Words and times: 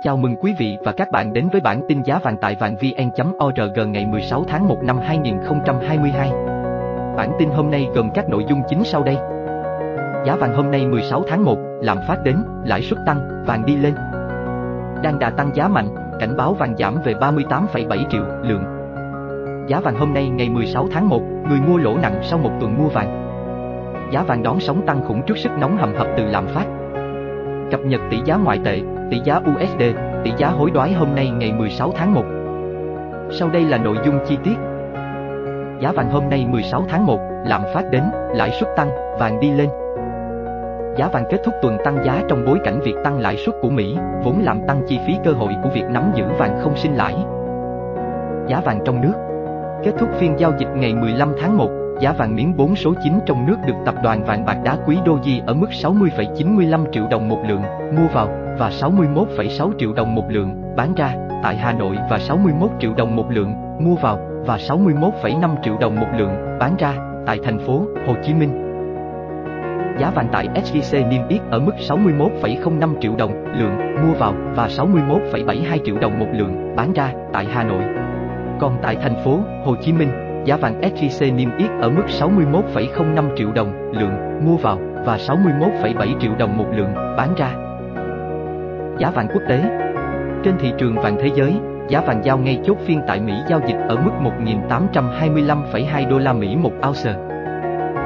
Chào 0.00 0.16
mừng 0.16 0.36
quý 0.36 0.54
vị 0.58 0.76
và 0.84 0.92
các 0.92 1.10
bạn 1.10 1.32
đến 1.32 1.48
với 1.52 1.60
bản 1.60 1.80
tin 1.88 2.02
giá 2.02 2.18
vàng 2.18 2.36
tại 2.40 2.56
vàng 2.60 2.76
vn.org 2.76 3.92
ngày 3.92 4.06
16 4.06 4.44
tháng 4.48 4.68
1 4.68 4.76
năm 4.82 4.98
2022. 4.98 6.30
Bản 7.16 7.32
tin 7.38 7.48
hôm 7.48 7.70
nay 7.70 7.88
gồm 7.94 8.10
các 8.14 8.28
nội 8.28 8.44
dung 8.48 8.62
chính 8.68 8.84
sau 8.84 9.02
đây. 9.02 9.16
Giá 10.26 10.36
vàng 10.36 10.54
hôm 10.54 10.70
nay 10.70 10.86
16 10.86 11.22
tháng 11.28 11.44
1, 11.44 11.58
làm 11.80 11.98
phát 12.08 12.16
đến, 12.24 12.36
lãi 12.64 12.82
suất 12.82 12.98
tăng, 13.06 13.44
vàng 13.46 13.66
đi 13.66 13.76
lên. 13.76 13.94
Đang 15.02 15.18
đà 15.18 15.30
tăng 15.30 15.50
giá 15.54 15.68
mạnh, 15.68 15.88
cảnh 16.20 16.36
báo 16.36 16.54
vàng 16.54 16.76
giảm 16.76 17.02
về 17.04 17.12
38,7 17.12 18.10
triệu 18.10 18.24
lượng. 18.42 18.64
Giá 19.68 19.80
vàng 19.80 19.98
hôm 19.98 20.14
nay 20.14 20.28
ngày 20.28 20.48
16 20.48 20.88
tháng 20.92 21.08
1, 21.08 21.22
người 21.48 21.60
mua 21.60 21.76
lỗ 21.76 21.96
nặng 21.96 22.20
sau 22.22 22.38
một 22.38 22.50
tuần 22.60 22.78
mua 22.78 22.88
vàng. 22.88 23.22
Giá 24.12 24.22
vàng 24.22 24.42
đón 24.42 24.60
sóng 24.60 24.86
tăng 24.86 25.04
khủng 25.04 25.22
trước 25.26 25.38
sức 25.38 25.52
nóng 25.60 25.76
hầm 25.76 25.94
hập 25.94 26.06
từ 26.16 26.24
lạm 26.24 26.46
phát. 26.46 26.66
Cập 27.70 27.80
nhật 27.80 28.00
tỷ 28.10 28.16
giá 28.24 28.36
ngoại 28.36 28.60
tệ, 28.64 28.80
tỷ 29.10 29.20
giá 29.24 29.36
USD, 29.36 29.82
tỷ 30.24 30.32
giá 30.36 30.48
hối 30.48 30.70
đoái 30.70 30.92
hôm 30.92 31.14
nay 31.14 31.30
ngày 31.30 31.52
16 31.52 31.92
tháng 31.96 32.14
1. 32.14 32.22
Sau 33.30 33.48
đây 33.48 33.64
là 33.64 33.78
nội 33.78 33.96
dung 34.04 34.18
chi 34.26 34.38
tiết. 34.44 34.56
Giá 35.80 35.92
vàng 35.92 36.10
hôm 36.10 36.28
nay 36.30 36.46
16 36.48 36.84
tháng 36.88 37.06
1, 37.06 37.18
lạm 37.46 37.62
phát 37.74 37.90
đến, 37.90 38.02
lãi 38.34 38.50
suất 38.50 38.68
tăng, 38.76 38.90
vàng 39.18 39.40
đi 39.40 39.50
lên. 39.50 39.68
Giá 40.96 41.08
vàng 41.08 41.24
kết 41.30 41.38
thúc 41.44 41.54
tuần 41.62 41.78
tăng 41.84 42.04
giá 42.04 42.22
trong 42.28 42.44
bối 42.46 42.58
cảnh 42.64 42.80
việc 42.80 42.94
tăng 43.04 43.18
lãi 43.18 43.36
suất 43.36 43.54
của 43.62 43.70
Mỹ, 43.70 43.96
vốn 44.24 44.42
làm 44.42 44.60
tăng 44.68 44.82
chi 44.88 44.98
phí 45.06 45.16
cơ 45.24 45.32
hội 45.32 45.52
của 45.62 45.68
việc 45.68 45.84
nắm 45.90 46.12
giữ 46.14 46.24
vàng 46.38 46.58
không 46.62 46.76
sinh 46.76 46.94
lãi. 46.94 47.14
Giá 48.48 48.60
vàng 48.64 48.80
trong 48.84 49.00
nước 49.00 49.12
Kết 49.84 49.92
thúc 49.98 50.08
phiên 50.18 50.38
giao 50.38 50.52
dịch 50.58 50.68
ngày 50.74 50.94
15 50.94 51.32
tháng 51.40 51.56
1, 51.56 51.70
giá 52.00 52.12
vàng 52.12 52.36
miếng 52.36 52.56
4 52.56 52.76
số 52.76 52.94
9 53.04 53.12
trong 53.26 53.46
nước 53.46 53.56
được 53.66 53.74
tập 53.84 53.94
đoàn 54.02 54.24
vàng 54.24 54.44
bạc 54.44 54.56
đá 54.64 54.76
quý 54.86 54.98
Doji 55.04 55.40
ở 55.46 55.54
mức 55.54 55.68
60,95 55.70 56.84
triệu 56.92 57.06
đồng 57.10 57.28
một 57.28 57.38
lượng, 57.48 57.62
mua 57.96 58.06
vào, 58.12 58.28
và 58.62 58.70
61,6 58.70 59.70
triệu 59.78 59.92
đồng 59.92 60.14
một 60.14 60.24
lượng, 60.28 60.62
bán 60.76 60.94
ra, 60.94 61.14
tại 61.42 61.56
Hà 61.56 61.72
Nội 61.72 61.96
và 62.10 62.18
61 62.18 62.70
triệu 62.80 62.94
đồng 62.94 63.16
một 63.16 63.30
lượng, 63.30 63.54
mua 63.78 63.94
vào, 63.94 64.18
và 64.46 64.56
61,5 64.56 65.56
triệu 65.64 65.76
đồng 65.80 66.00
một 66.00 66.06
lượng, 66.16 66.58
bán 66.60 66.76
ra, 66.78 66.94
tại 67.26 67.38
thành 67.44 67.58
phố 67.58 67.86
Hồ 68.06 68.14
Chí 68.22 68.34
Minh. 68.34 68.50
Giá 70.00 70.10
vàng 70.10 70.28
tại 70.32 70.48
SJC 70.54 71.08
niêm 71.08 71.28
yết 71.28 71.40
ở 71.50 71.58
mức 71.58 71.72
61,05 71.88 73.00
triệu 73.00 73.16
đồng 73.16 73.32
lượng 73.58 73.76
mua 74.02 74.12
vào 74.18 74.34
và 74.56 74.68
61,72 74.68 75.78
triệu 75.84 75.98
đồng 75.98 76.18
một 76.18 76.28
lượng 76.32 76.76
bán 76.76 76.92
ra 76.92 77.12
tại 77.32 77.46
Hà 77.52 77.64
Nội. 77.64 77.82
Còn 78.60 78.78
tại 78.82 78.96
thành 79.02 79.24
phố 79.24 79.38
Hồ 79.64 79.76
Chí 79.82 79.92
Minh, 79.92 80.42
giá 80.44 80.56
vàng 80.56 80.80
SJC 80.80 81.34
niêm 81.34 81.56
yết 81.58 81.70
ở 81.80 81.90
mức 81.90 82.04
61,05 82.20 83.36
triệu 83.36 83.52
đồng 83.52 83.92
lượng 83.92 84.44
mua 84.46 84.56
vào 84.56 84.78
và 85.06 85.16
61,7 85.16 86.20
triệu 86.20 86.32
đồng 86.38 86.58
một 86.58 86.66
lượng 86.72 86.94
bán 87.16 87.34
ra. 87.36 87.61
Giá 89.02 89.10
vàng 89.10 89.28
quốc 89.28 89.42
tế 89.48 89.60
Trên 90.44 90.54
thị 90.58 90.72
trường 90.78 90.94
vàng 90.94 91.16
thế 91.20 91.30
giới, 91.34 91.54
giá 91.88 92.00
vàng 92.00 92.24
giao 92.24 92.38
ngay 92.38 92.60
chốt 92.64 92.76
phiên 92.86 93.00
tại 93.06 93.20
Mỹ 93.20 93.32
giao 93.48 93.60
dịch 93.66 93.76
ở 93.88 93.96
mức 93.96 94.10
1.825,2 94.68 96.08
đô 96.08 96.18
la 96.18 96.32
Mỹ 96.32 96.56
một 96.56 96.72
ounce. 96.88 97.14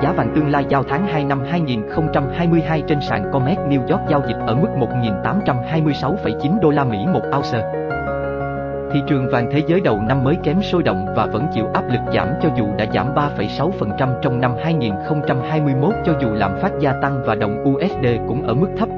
Giá 0.03 0.13
vàng 0.13 0.33
tương 0.35 0.51
lai 0.51 0.65
giao 0.69 0.83
tháng 0.83 1.07
2 1.07 1.25
năm 1.25 1.41
2022 1.51 2.83
trên 2.87 3.01
sàn 3.01 3.31
COMEX 3.33 3.59
New 3.59 3.81
York 3.81 4.09
giao 4.09 4.23
dịch 4.29 4.37
ở 4.47 4.55
mức 4.55 4.69
1.826,9 4.79 6.61
đô 6.61 6.71
la 6.71 6.85
Mỹ 6.85 6.99
một 7.13 7.23
ounce. 7.37 7.63
Thị 8.93 9.03
trường 9.07 9.29
vàng 9.33 9.49
thế 9.53 9.63
giới 9.67 9.81
đầu 9.81 10.01
năm 10.09 10.25
mới 10.25 10.37
kém 10.43 10.63
sôi 10.63 10.83
động 10.83 11.07
và 11.17 11.27
vẫn 11.27 11.47
chịu 11.55 11.67
áp 11.75 11.85
lực 11.89 12.01
giảm 12.15 12.29
cho 12.43 12.49
dù 12.57 12.67
đã 12.79 12.87
giảm 12.95 13.15
3,6% 13.15 14.21
trong 14.23 14.41
năm 14.41 14.53
2021 14.65 15.95
cho 16.05 16.13
dù 16.21 16.29
lạm 16.33 16.57
phát 16.63 16.73
gia 16.81 16.93
tăng 17.03 17.23
và 17.27 17.35
đồng 17.35 17.65
USD 17.65 18.07
cũng 18.29 18.47
ở 18.47 18.55
mức 18.55 18.69
thấp. 18.79 18.89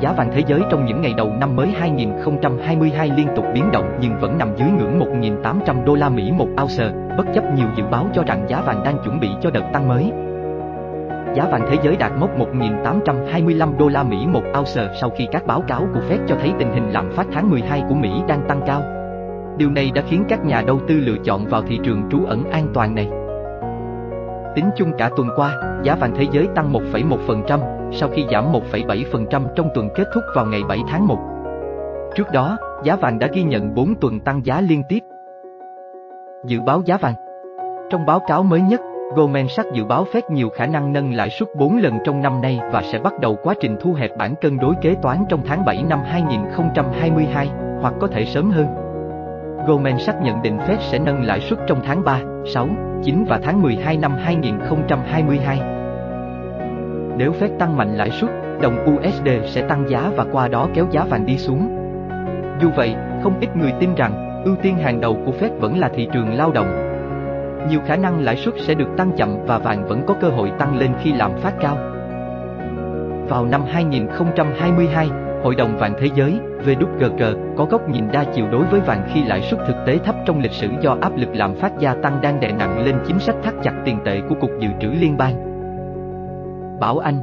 Giá 0.00 0.12
vàng 0.12 0.30
thế 0.32 0.42
giới 0.46 0.60
trong 0.70 0.84
những 0.84 1.00
ngày 1.00 1.14
đầu 1.16 1.32
năm 1.40 1.56
mới 1.56 1.68
2022 1.68 3.10
liên 3.16 3.28
tục 3.36 3.44
biến 3.54 3.70
động 3.72 3.98
nhưng 4.00 4.18
vẫn 4.20 4.38
nằm 4.38 4.48
dưới 4.56 4.68
ngưỡng 4.70 4.98
1.800 4.98 5.84
đô 5.84 5.94
la 5.94 6.08
Mỹ 6.08 6.32
một 6.32 6.48
ounce, 6.62 6.90
bất 7.18 7.24
chấp 7.34 7.44
nhiều 7.54 7.66
dự 7.76 7.84
báo 7.90 8.06
cho 8.14 8.22
rằng 8.26 8.44
giá 8.48 8.60
vàng 8.60 8.82
đang 8.84 8.98
chuẩn 9.04 9.20
bị 9.20 9.28
cho 9.40 9.50
đợt 9.50 9.64
tăng 9.72 9.88
mới. 9.88 10.12
Giá 11.34 11.48
vàng 11.52 11.66
thế 11.70 11.76
giới 11.82 11.96
đạt 11.96 12.12
mốc 12.18 12.30
1.825 12.38 13.76
đô 13.78 13.88
la 13.88 14.02
Mỹ 14.02 14.26
một 14.26 14.42
ounce 14.58 14.88
sau 15.00 15.10
khi 15.10 15.28
các 15.32 15.46
báo 15.46 15.64
cáo 15.68 15.86
của 15.94 16.00
Fed 16.00 16.18
cho 16.26 16.36
thấy 16.40 16.52
tình 16.58 16.72
hình 16.72 16.90
lạm 16.90 17.12
phát 17.12 17.26
tháng 17.32 17.50
12 17.50 17.82
của 17.88 17.94
Mỹ 17.94 18.10
đang 18.28 18.48
tăng 18.48 18.60
cao. 18.66 18.82
Điều 19.56 19.70
này 19.70 19.90
đã 19.94 20.02
khiến 20.08 20.24
các 20.28 20.44
nhà 20.44 20.62
đầu 20.66 20.80
tư 20.88 20.94
lựa 20.94 21.16
chọn 21.24 21.46
vào 21.46 21.62
thị 21.62 21.78
trường 21.84 22.02
trú 22.10 22.24
ẩn 22.24 22.50
an 22.50 22.66
toàn 22.74 22.94
này. 22.94 23.08
Tính 24.54 24.70
chung 24.76 24.92
cả 24.98 25.10
tuần 25.16 25.28
qua, 25.36 25.54
giá 25.82 25.94
vàng 25.94 26.14
thế 26.16 26.26
giới 26.32 26.48
tăng 26.54 26.72
1,1% 26.72 27.75
sau 27.92 28.08
khi 28.08 28.26
giảm 28.32 28.52
1,7% 28.52 29.46
trong 29.54 29.68
tuần 29.74 29.88
kết 29.94 30.08
thúc 30.14 30.24
vào 30.34 30.46
ngày 30.46 30.62
7 30.68 30.78
tháng 30.88 31.06
1. 31.06 31.18
Trước 32.14 32.30
đó, 32.32 32.56
giá 32.84 32.96
vàng 32.96 33.18
đã 33.18 33.28
ghi 33.32 33.42
nhận 33.42 33.74
4 33.74 33.94
tuần 33.94 34.20
tăng 34.20 34.44
giá 34.44 34.60
liên 34.60 34.82
tiếp. 34.88 35.00
Dự 36.44 36.60
báo 36.60 36.82
giá 36.84 36.96
vàng 36.96 37.14
Trong 37.90 38.06
báo 38.06 38.20
cáo 38.28 38.42
mới 38.42 38.60
nhất, 38.60 38.80
Goldman 39.14 39.48
Sachs 39.48 39.72
dự 39.72 39.84
báo 39.84 40.06
Fed 40.12 40.22
nhiều 40.30 40.48
khả 40.48 40.66
năng 40.66 40.92
nâng 40.92 41.14
lãi 41.14 41.30
suất 41.30 41.48
4 41.56 41.76
lần 41.76 41.98
trong 42.04 42.22
năm 42.22 42.40
nay 42.40 42.60
và 42.72 42.82
sẽ 42.82 42.98
bắt 42.98 43.20
đầu 43.20 43.36
quá 43.42 43.54
trình 43.60 43.76
thu 43.80 43.92
hẹp 43.92 44.10
bản 44.18 44.34
cân 44.40 44.58
đối 44.58 44.74
kế 44.82 44.94
toán 45.02 45.24
trong 45.28 45.40
tháng 45.46 45.64
7 45.64 45.82
năm 45.88 45.98
2022, 46.04 47.50
hoặc 47.80 47.94
có 48.00 48.06
thể 48.06 48.24
sớm 48.24 48.50
hơn. 48.50 48.66
Goldman 49.66 49.98
Sachs 49.98 50.22
nhận 50.22 50.42
định 50.42 50.58
Fed 50.58 50.76
sẽ 50.80 50.98
nâng 50.98 51.22
lãi 51.22 51.40
suất 51.40 51.58
trong 51.66 51.80
tháng 51.84 52.04
3, 52.04 52.20
6, 52.54 52.68
9 53.04 53.24
và 53.28 53.40
tháng 53.42 53.62
12 53.62 53.96
năm 53.96 54.12
2022. 54.18 55.75
Nếu 57.18 57.32
Fed 57.32 57.48
tăng 57.58 57.76
mạnh 57.76 57.96
lãi 57.96 58.10
suất, 58.10 58.30
đồng 58.62 58.86
USD 58.94 59.28
sẽ 59.44 59.62
tăng 59.68 59.88
giá 59.88 60.10
và 60.16 60.24
qua 60.32 60.48
đó 60.48 60.68
kéo 60.74 60.86
giá 60.90 61.04
vàng 61.04 61.26
đi 61.26 61.38
xuống. 61.38 61.68
Dù 62.60 62.70
vậy, 62.76 62.94
không 63.22 63.40
ít 63.40 63.56
người 63.56 63.72
tin 63.80 63.94
rằng, 63.94 64.42
ưu 64.44 64.56
tiên 64.56 64.76
hàng 64.78 65.00
đầu 65.00 65.16
của 65.26 65.32
Fed 65.40 65.58
vẫn 65.60 65.78
là 65.78 65.88
thị 65.88 66.08
trường 66.12 66.34
lao 66.34 66.52
động. 66.52 66.82
Nhiều 67.70 67.80
khả 67.86 67.96
năng 67.96 68.24
lãi 68.24 68.36
suất 68.36 68.54
sẽ 68.58 68.74
được 68.74 68.88
tăng 68.96 69.12
chậm 69.16 69.38
và 69.46 69.58
vàng 69.58 69.86
vẫn 69.88 70.02
có 70.06 70.14
cơ 70.20 70.28
hội 70.28 70.52
tăng 70.58 70.78
lên 70.78 70.90
khi 71.02 71.12
lạm 71.12 71.36
phát 71.36 71.54
cao. 71.60 71.76
Vào 73.28 73.44
năm 73.44 73.62
2022, 73.66 75.08
Hội 75.42 75.54
đồng 75.54 75.76
Vàng 75.76 75.94
Thế 75.98 76.08
giới, 76.14 76.40
VWG 76.64 77.54
có 77.56 77.64
góc 77.64 77.88
nhìn 77.88 78.04
đa 78.12 78.24
chiều 78.24 78.46
đối 78.52 78.64
với 78.64 78.80
vàng 78.80 79.08
khi 79.12 79.24
lãi 79.24 79.40
suất 79.40 79.60
thực 79.66 79.76
tế 79.86 79.98
thấp 79.98 80.14
trong 80.26 80.40
lịch 80.40 80.52
sử 80.52 80.68
do 80.80 80.96
áp 81.00 81.16
lực 81.16 81.28
lạm 81.32 81.54
phát 81.54 81.72
gia 81.78 81.94
tăng 81.94 82.20
đang 82.22 82.40
đè 82.40 82.52
nặng 82.52 82.84
lên 82.84 82.94
chính 83.06 83.18
sách 83.18 83.36
thắt 83.42 83.54
chặt 83.62 83.72
tiền 83.84 83.98
tệ 84.04 84.20
của 84.28 84.34
Cục 84.34 84.50
Dự 84.60 84.68
trữ 84.80 84.88
Liên 84.88 85.16
bang. 85.16 85.55
Bảo 86.80 86.98
Anh 86.98 87.18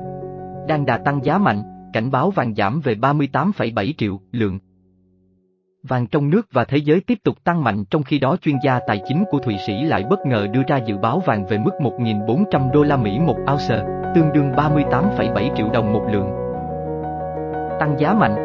đang 0.67 0.85
đà 0.85 0.97
tăng 0.97 1.23
giá 1.23 1.37
mạnh, 1.37 1.63
cảnh 1.93 2.11
báo 2.11 2.31
vàng 2.31 2.55
giảm 2.55 2.81
về 2.83 2.95
38,7 2.95 3.93
triệu 3.97 4.19
lượng. 4.31 4.59
Vàng 5.83 6.07
trong 6.07 6.29
nước 6.29 6.47
và 6.51 6.65
thế 6.65 6.77
giới 6.77 7.01
tiếp 7.07 7.17
tục 7.23 7.43
tăng 7.43 7.63
mạnh 7.63 7.85
trong 7.85 8.03
khi 8.03 8.19
đó 8.19 8.37
chuyên 8.41 8.55
gia 8.63 8.79
tài 8.87 9.01
chính 9.07 9.23
của 9.31 9.39
Thụy 9.39 9.55
Sĩ 9.67 9.73
lại 9.83 10.03
bất 10.09 10.19
ngờ 10.25 10.47
đưa 10.53 10.61
ra 10.67 10.77
dự 10.77 10.97
báo 10.97 11.19
vàng 11.25 11.45
về 11.45 11.57
mức 11.57 11.71
1.400 11.79 12.71
đô 12.71 12.83
la 12.83 12.97
Mỹ 12.97 13.19
một 13.19 13.37
ounce, 13.51 13.85
tương 14.15 14.33
đương 14.33 14.51
38,7 14.51 15.55
triệu 15.55 15.69
đồng 15.73 15.93
một 15.93 16.07
lượng. 16.11 16.29
Tăng 17.79 17.95
giá 17.99 18.13
mạnh 18.13 18.35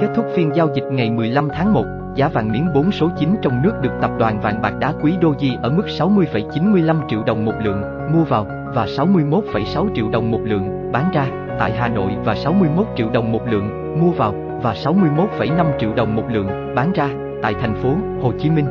Kết 0.00 0.08
thúc 0.14 0.26
phiên 0.34 0.50
giao 0.54 0.68
dịch 0.74 0.84
ngày 0.92 1.10
15 1.10 1.48
tháng 1.52 1.72
1, 1.72 1.84
giá 2.14 2.28
vàng 2.28 2.52
miếng 2.52 2.66
4 2.74 2.92
số 2.92 3.10
9 3.18 3.36
trong 3.42 3.62
nước 3.62 3.72
được 3.82 3.92
tập 4.02 4.10
đoàn 4.18 4.40
vàng 4.40 4.62
bạc 4.62 4.74
đá 4.80 4.92
quý 5.02 5.12
Doji 5.20 5.60
ở 5.62 5.70
mức 5.70 5.84
60,95 5.86 7.08
triệu 7.08 7.22
đồng 7.22 7.44
một 7.44 7.54
lượng, 7.64 7.82
mua 8.12 8.24
vào, 8.24 8.46
và 8.74 8.86
61,6 8.86 9.88
triệu 9.94 10.08
đồng 10.08 10.30
một 10.30 10.40
lượng, 10.44 10.92
bán 10.92 11.10
ra, 11.12 11.26
tại 11.58 11.72
Hà 11.72 11.88
Nội 11.88 12.12
và 12.24 12.34
61 12.34 12.86
triệu 12.96 13.10
đồng 13.10 13.32
một 13.32 13.48
lượng, 13.50 13.96
mua 14.00 14.10
vào, 14.10 14.34
và 14.62 14.72
61,5 14.72 15.66
triệu 15.78 15.94
đồng 15.94 16.16
một 16.16 16.24
lượng, 16.30 16.74
bán 16.74 16.92
ra, 16.92 17.08
tại 17.42 17.54
thành 17.60 17.74
phố 17.74 17.94
Hồ 18.22 18.32
Chí 18.38 18.50
Minh. 18.50 18.66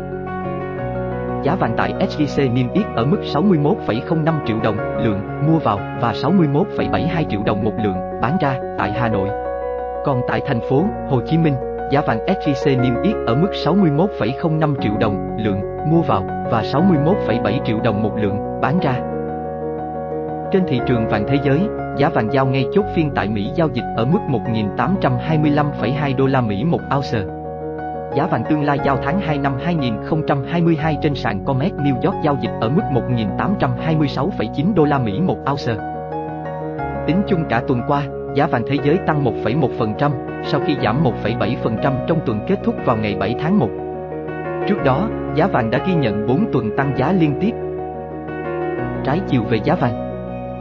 Giá 1.44 1.56
vàng 1.56 1.74
tại 1.78 1.94
SJC 2.00 2.54
niêm 2.54 2.72
yết 2.74 2.86
ở 2.96 3.06
mức 3.06 3.18
61,05 3.34 4.34
triệu 4.46 4.58
đồng 4.64 4.78
lượng 5.04 5.20
mua 5.48 5.60
vào 5.60 5.80
và 6.02 6.12
61,72 6.12 7.24
triệu 7.30 7.42
đồng 7.46 7.64
một 7.64 7.74
lượng 7.84 7.96
bán 8.22 8.38
ra 8.42 8.60
tại 8.78 8.92
Hà 8.92 9.10
Nội. 9.10 9.30
Còn 10.06 10.22
tại 10.28 10.42
thành 10.46 10.60
phố 10.70 10.84
Hồ 11.10 11.22
Chí 11.26 11.38
Minh, 11.38 11.54
giá 11.92 12.02
vàng 12.02 12.20
SJC 12.26 12.82
niêm 12.82 13.02
yết 13.02 13.16
ở 13.28 13.36
mức 13.36 13.50
61,05 13.52 14.76
triệu 14.82 14.94
đồng 15.00 15.38
lượng 15.38 15.62
mua 15.92 16.02
vào 16.02 16.24
và 16.52 16.62
61,7 16.62 17.60
triệu 17.66 17.80
đồng 17.84 18.04
một 18.04 18.18
lượng 18.18 18.60
bán 18.62 18.80
ra. 18.80 19.19
Trên 20.52 20.64
thị 20.68 20.80
trường 20.86 21.08
vàng 21.08 21.26
thế 21.28 21.38
giới, 21.44 21.60
giá 21.98 22.10
vàng 22.10 22.34
giao 22.34 22.46
ngay 22.46 22.66
chốt 22.74 22.86
phiên 22.96 23.12
tại 23.16 23.30
Mỹ 23.30 23.52
giao 23.56 23.70
dịch 23.74 23.84
ở 23.96 24.06
mức 24.06 24.20
1.825,2 24.30 26.16
đô 26.16 26.26
la 26.26 26.42
Mỹ 26.42 26.64
một 26.64 26.82
ounce. 26.96 27.20
Giá 28.16 28.28
vàng 28.28 28.44
tương 28.50 28.64
lai 28.64 28.80
giao 28.86 28.98
tháng 29.04 29.20
2 29.20 29.38
năm 29.38 29.54
2022 29.64 30.98
trên 31.02 31.16
sàn 31.16 31.46
COMEX 31.46 31.72
New 31.74 31.94
York 32.02 32.16
giao 32.24 32.38
dịch 32.42 32.52
ở 32.62 32.70
mức 32.70 32.82
1.826,9 32.92 34.74
đô 34.74 34.86
la 34.86 35.00
Mỹ 35.00 35.22
một 35.22 35.38
ounce. 35.52 35.76
Tính 37.08 37.22
chung 37.28 37.46
cả 37.50 37.62
tuần 37.68 37.82
qua, 37.88 38.04
giá 38.36 38.48
vàng 38.48 38.64
thế 38.68 38.78
giới 38.84 38.98
tăng 39.08 39.24
1,1% 39.24 40.12
sau 40.44 40.62
khi 40.66 40.76
giảm 40.84 41.04
1,7% 41.04 42.06
trong 42.08 42.20
tuần 42.26 42.40
kết 42.48 42.58
thúc 42.64 42.76
vào 42.86 42.98
ngày 42.98 43.16
7 43.20 43.36
tháng 43.42 43.60
1. 43.60 43.70
Trước 44.68 44.84
đó, 44.86 45.10
giá 45.36 45.48
vàng 45.48 45.72
đã 45.72 45.80
ghi 45.88 45.94
nhận 45.94 46.28
4 46.28 46.52
tuần 46.54 46.76
tăng 46.78 46.98
giá 46.98 47.12
liên 47.12 47.34
tiếp. 47.42 47.52
Trái 49.04 49.20
chiều 49.28 49.44
về 49.44 49.60
giá 49.64 49.76
vàng 49.76 50.09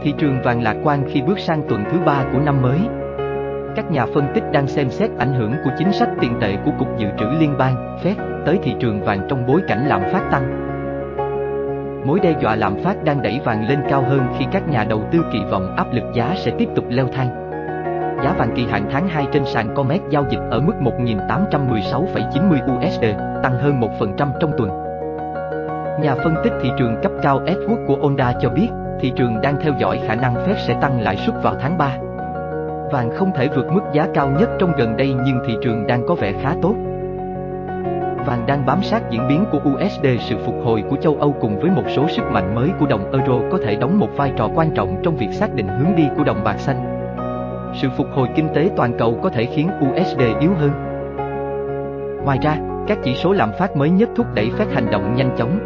Thị 0.01 0.13
trường 0.17 0.41
vàng 0.43 0.63
lạc 0.63 0.75
quan 0.83 1.03
khi 1.07 1.21
bước 1.21 1.39
sang 1.39 1.61
tuần 1.69 1.83
thứ 1.91 1.99
ba 2.05 2.23
của 2.33 2.39
năm 2.39 2.61
mới. 2.61 2.79
các 3.75 3.91
nhà 3.91 4.05
phân 4.13 4.27
tích 4.33 4.43
đang 4.51 4.67
xem 4.67 4.89
xét 4.89 5.09
ảnh 5.17 5.33
hưởng 5.33 5.53
của 5.63 5.69
chính 5.77 5.91
sách 5.91 6.09
tiền 6.21 6.33
tệ 6.41 6.55
của 6.65 6.71
Cục 6.79 6.97
Dự 6.97 7.07
trữ 7.19 7.25
Liên 7.39 7.57
bang, 7.57 7.99
Fed, 8.03 8.15
tới 8.45 8.59
thị 8.63 8.75
trường 8.79 9.01
vàng 9.01 9.19
trong 9.29 9.45
bối 9.47 9.61
cảnh 9.67 9.87
lạm 9.87 10.01
phát 10.11 10.21
tăng. 10.31 10.69
Mối 12.05 12.19
đe 12.19 12.33
dọa 12.41 12.55
lạm 12.55 12.83
phát 12.83 13.03
đang 13.03 13.21
đẩy 13.21 13.41
vàng 13.45 13.67
lên 13.69 13.79
cao 13.89 14.01
hơn 14.01 14.21
khi 14.37 14.45
các 14.51 14.67
nhà 14.67 14.83
đầu 14.83 15.03
tư 15.11 15.19
kỳ 15.33 15.39
vọng 15.51 15.75
áp 15.75 15.87
lực 15.93 16.03
giá 16.13 16.33
sẽ 16.37 16.51
tiếp 16.57 16.69
tục 16.75 16.85
leo 16.89 17.07
thang. 17.13 17.51
Giá 18.23 18.33
vàng 18.37 18.51
kỳ 18.55 18.65
hạn 18.65 18.85
tháng 18.91 19.07
2 19.07 19.27
trên 19.31 19.45
sàn 19.45 19.75
Comex 19.75 20.01
giao 20.09 20.25
dịch 20.29 20.41
ở 20.51 20.59
mức 20.59 20.73
1.816,90 20.81 22.77
USD, 22.77 23.03
tăng 23.43 23.57
hơn 23.57 23.79
1% 23.79 24.31
trong 24.39 24.51
tuần. 24.57 24.69
Nhà 26.01 26.15
phân 26.15 26.35
tích 26.43 26.53
thị 26.61 26.69
trường 26.79 26.95
cấp 27.03 27.11
cao 27.21 27.41
Edward 27.45 27.85
của 27.87 27.97
Onda 28.01 28.33
cho 28.41 28.49
biết, 28.49 28.69
thị 29.01 29.11
trường 29.15 29.41
đang 29.41 29.55
theo 29.61 29.73
dõi 29.79 29.99
khả 30.07 30.15
năng 30.15 30.35
Fed 30.35 30.55
sẽ 30.67 30.77
tăng 30.81 31.01
lãi 31.01 31.17
suất 31.17 31.35
vào 31.43 31.55
tháng 31.59 31.77
3. 31.77 31.97
Vàng 32.91 33.09
không 33.15 33.31
thể 33.35 33.47
vượt 33.47 33.71
mức 33.71 33.81
giá 33.93 34.07
cao 34.13 34.29
nhất 34.39 34.49
trong 34.59 34.71
gần 34.77 34.97
đây 34.97 35.15
nhưng 35.25 35.39
thị 35.47 35.57
trường 35.61 35.87
đang 35.87 36.07
có 36.07 36.15
vẻ 36.15 36.33
khá 36.41 36.55
tốt. 36.61 36.75
Vàng 38.25 38.45
đang 38.47 38.65
bám 38.65 38.83
sát 38.83 39.09
diễn 39.09 39.27
biến 39.27 39.45
của 39.51 39.59
USD 39.73 40.05
sự 40.19 40.35
phục 40.45 40.55
hồi 40.63 40.83
của 40.89 40.95
châu 40.95 41.15
Âu 41.19 41.35
cùng 41.41 41.59
với 41.59 41.71
một 41.71 41.83
số 41.95 42.07
sức 42.07 42.23
mạnh 42.31 42.55
mới 42.55 42.69
của 42.79 42.85
đồng 42.85 43.11
euro 43.11 43.39
có 43.51 43.57
thể 43.65 43.75
đóng 43.75 43.99
một 43.99 44.09
vai 44.15 44.31
trò 44.37 44.49
quan 44.55 44.71
trọng 44.71 45.01
trong 45.03 45.15
việc 45.15 45.31
xác 45.31 45.53
định 45.53 45.67
hướng 45.67 45.95
đi 45.95 46.03
của 46.17 46.23
đồng 46.23 46.43
bạc 46.43 46.59
xanh. 46.59 46.99
Sự 47.75 47.87
phục 47.97 48.07
hồi 48.15 48.27
kinh 48.35 48.49
tế 48.55 48.69
toàn 48.75 48.97
cầu 48.97 49.19
có 49.23 49.29
thể 49.29 49.45
khiến 49.45 49.69
USD 49.89 50.21
yếu 50.39 50.51
hơn. 50.53 50.71
Ngoài 52.25 52.39
ra, 52.41 52.57
các 52.87 52.97
chỉ 53.03 53.15
số 53.15 53.31
lạm 53.31 53.51
phát 53.59 53.75
mới 53.75 53.89
nhất 53.89 54.09
thúc 54.15 54.25
đẩy 54.35 54.51
phép 54.57 54.65
hành 54.73 54.91
động 54.91 55.15
nhanh 55.15 55.35
chóng. 55.37 55.59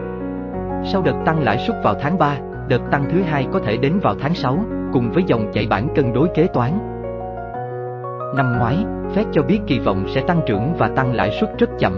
Sau 0.85 1.01
đợt 1.01 1.15
tăng 1.25 1.43
lãi 1.43 1.57
suất 1.57 1.83
vào 1.83 1.95
tháng 1.99 2.17
3, 2.17 2.37
đợt 2.67 2.81
tăng 2.91 3.05
thứ 3.11 3.21
hai 3.21 3.47
có 3.53 3.59
thể 3.59 3.77
đến 3.77 3.99
vào 4.01 4.15
tháng 4.19 4.33
6, 4.33 4.57
cùng 4.93 5.11
với 5.11 5.23
dòng 5.27 5.51
chảy 5.53 5.67
bản 5.69 5.87
cân 5.95 6.13
đối 6.13 6.27
kế 6.35 6.47
toán. 6.47 6.71
Năm 8.35 8.57
ngoái, 8.57 8.77
Fed 9.15 9.25
cho 9.31 9.41
biết 9.41 9.59
kỳ 9.67 9.79
vọng 9.79 10.05
sẽ 10.07 10.21
tăng 10.21 10.41
trưởng 10.45 10.73
và 10.77 10.87
tăng 10.87 11.15
lãi 11.15 11.31
suất 11.31 11.49
rất 11.59 11.69
chậm. 11.79 11.93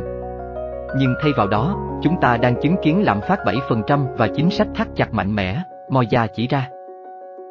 Nhưng 0.99 1.13
thay 1.21 1.31
vào 1.37 1.47
đó, 1.47 1.77
chúng 2.01 2.15
ta 2.21 2.37
đang 2.37 2.61
chứng 2.61 2.75
kiến 2.81 3.05
lạm 3.05 3.21
phát 3.21 3.39
7% 3.45 4.05
và 4.17 4.27
chính 4.27 4.49
sách 4.49 4.67
thắt 4.75 4.87
chặt 4.95 5.13
mạnh 5.13 5.35
mẽ, 5.35 5.61
Moya 5.89 6.27
chỉ 6.27 6.47
ra. 6.47 6.69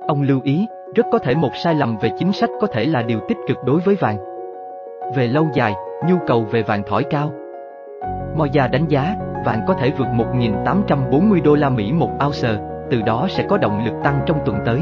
Ông 0.09 0.23
lưu 0.23 0.41
ý, 0.45 0.67
rất 0.95 1.07
có 1.13 1.19
thể 1.19 1.35
một 1.35 1.51
sai 1.65 1.75
lầm 1.75 1.97
về 2.01 2.11
chính 2.19 2.33
sách 2.33 2.51
có 2.61 2.67
thể 2.67 2.85
là 2.85 3.03
điều 3.03 3.21
tích 3.29 3.39
cực 3.49 3.57
đối 3.65 3.81
với 3.81 3.95
vàng. 3.95 4.17
Về 5.17 5.27
lâu 5.27 5.47
dài, 5.55 5.75
nhu 6.09 6.17
cầu 6.27 6.47
về 6.51 6.63
vàng 6.63 6.83
thỏi 6.87 7.05
cao. 7.11 7.33
Moya 8.37 8.69
đánh 8.69 8.87
giá, 8.89 9.17
vàng 9.45 9.61
có 9.69 9.75
thể 9.75 9.91
vượt 9.99 10.07
1.840 10.07 11.43
đô 11.43 11.55
la 11.55 11.71
Mỹ 11.71 11.93
một 11.93 12.11
ounce, 12.27 12.74
từ 12.91 13.03
đó 13.03 13.27
sẽ 13.31 13.47
có 13.49 13.59
động 13.59 13.85
lực 13.85 13.95
tăng 14.05 14.21
trong 14.27 14.39
tuần 14.45 14.57
tới. 14.65 14.81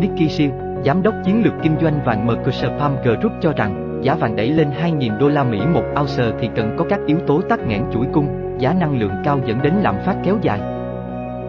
Nicky 0.00 0.28
Siêu, 0.28 0.50
giám 0.84 1.02
đốc 1.02 1.14
chiến 1.24 1.44
lược 1.44 1.52
kinh 1.62 1.76
doanh 1.80 2.00
vàng 2.04 2.26
Mercer 2.26 2.70
Palm 2.78 2.92
Group 3.02 3.32
cho 3.40 3.52
rằng, 3.56 4.00
giá 4.02 4.14
vàng 4.14 4.36
đẩy 4.36 4.48
lên 4.50 4.68
2.000 4.82 5.18
đô 5.18 5.28
la 5.28 5.44
Mỹ 5.44 5.60
một 5.74 5.84
ounce 6.00 6.24
thì 6.40 6.50
cần 6.56 6.74
có 6.78 6.84
các 6.88 7.00
yếu 7.06 7.18
tố 7.26 7.40
tắc 7.40 7.66
nghẽn 7.66 7.82
chuỗi 7.92 8.06
cung, 8.12 8.56
giá 8.58 8.74
năng 8.80 8.98
lượng 8.98 9.12
cao 9.24 9.38
dẫn 9.46 9.62
đến 9.62 9.74
lạm 9.82 9.94
phát 10.04 10.16
kéo 10.24 10.36
dài. 10.42 10.60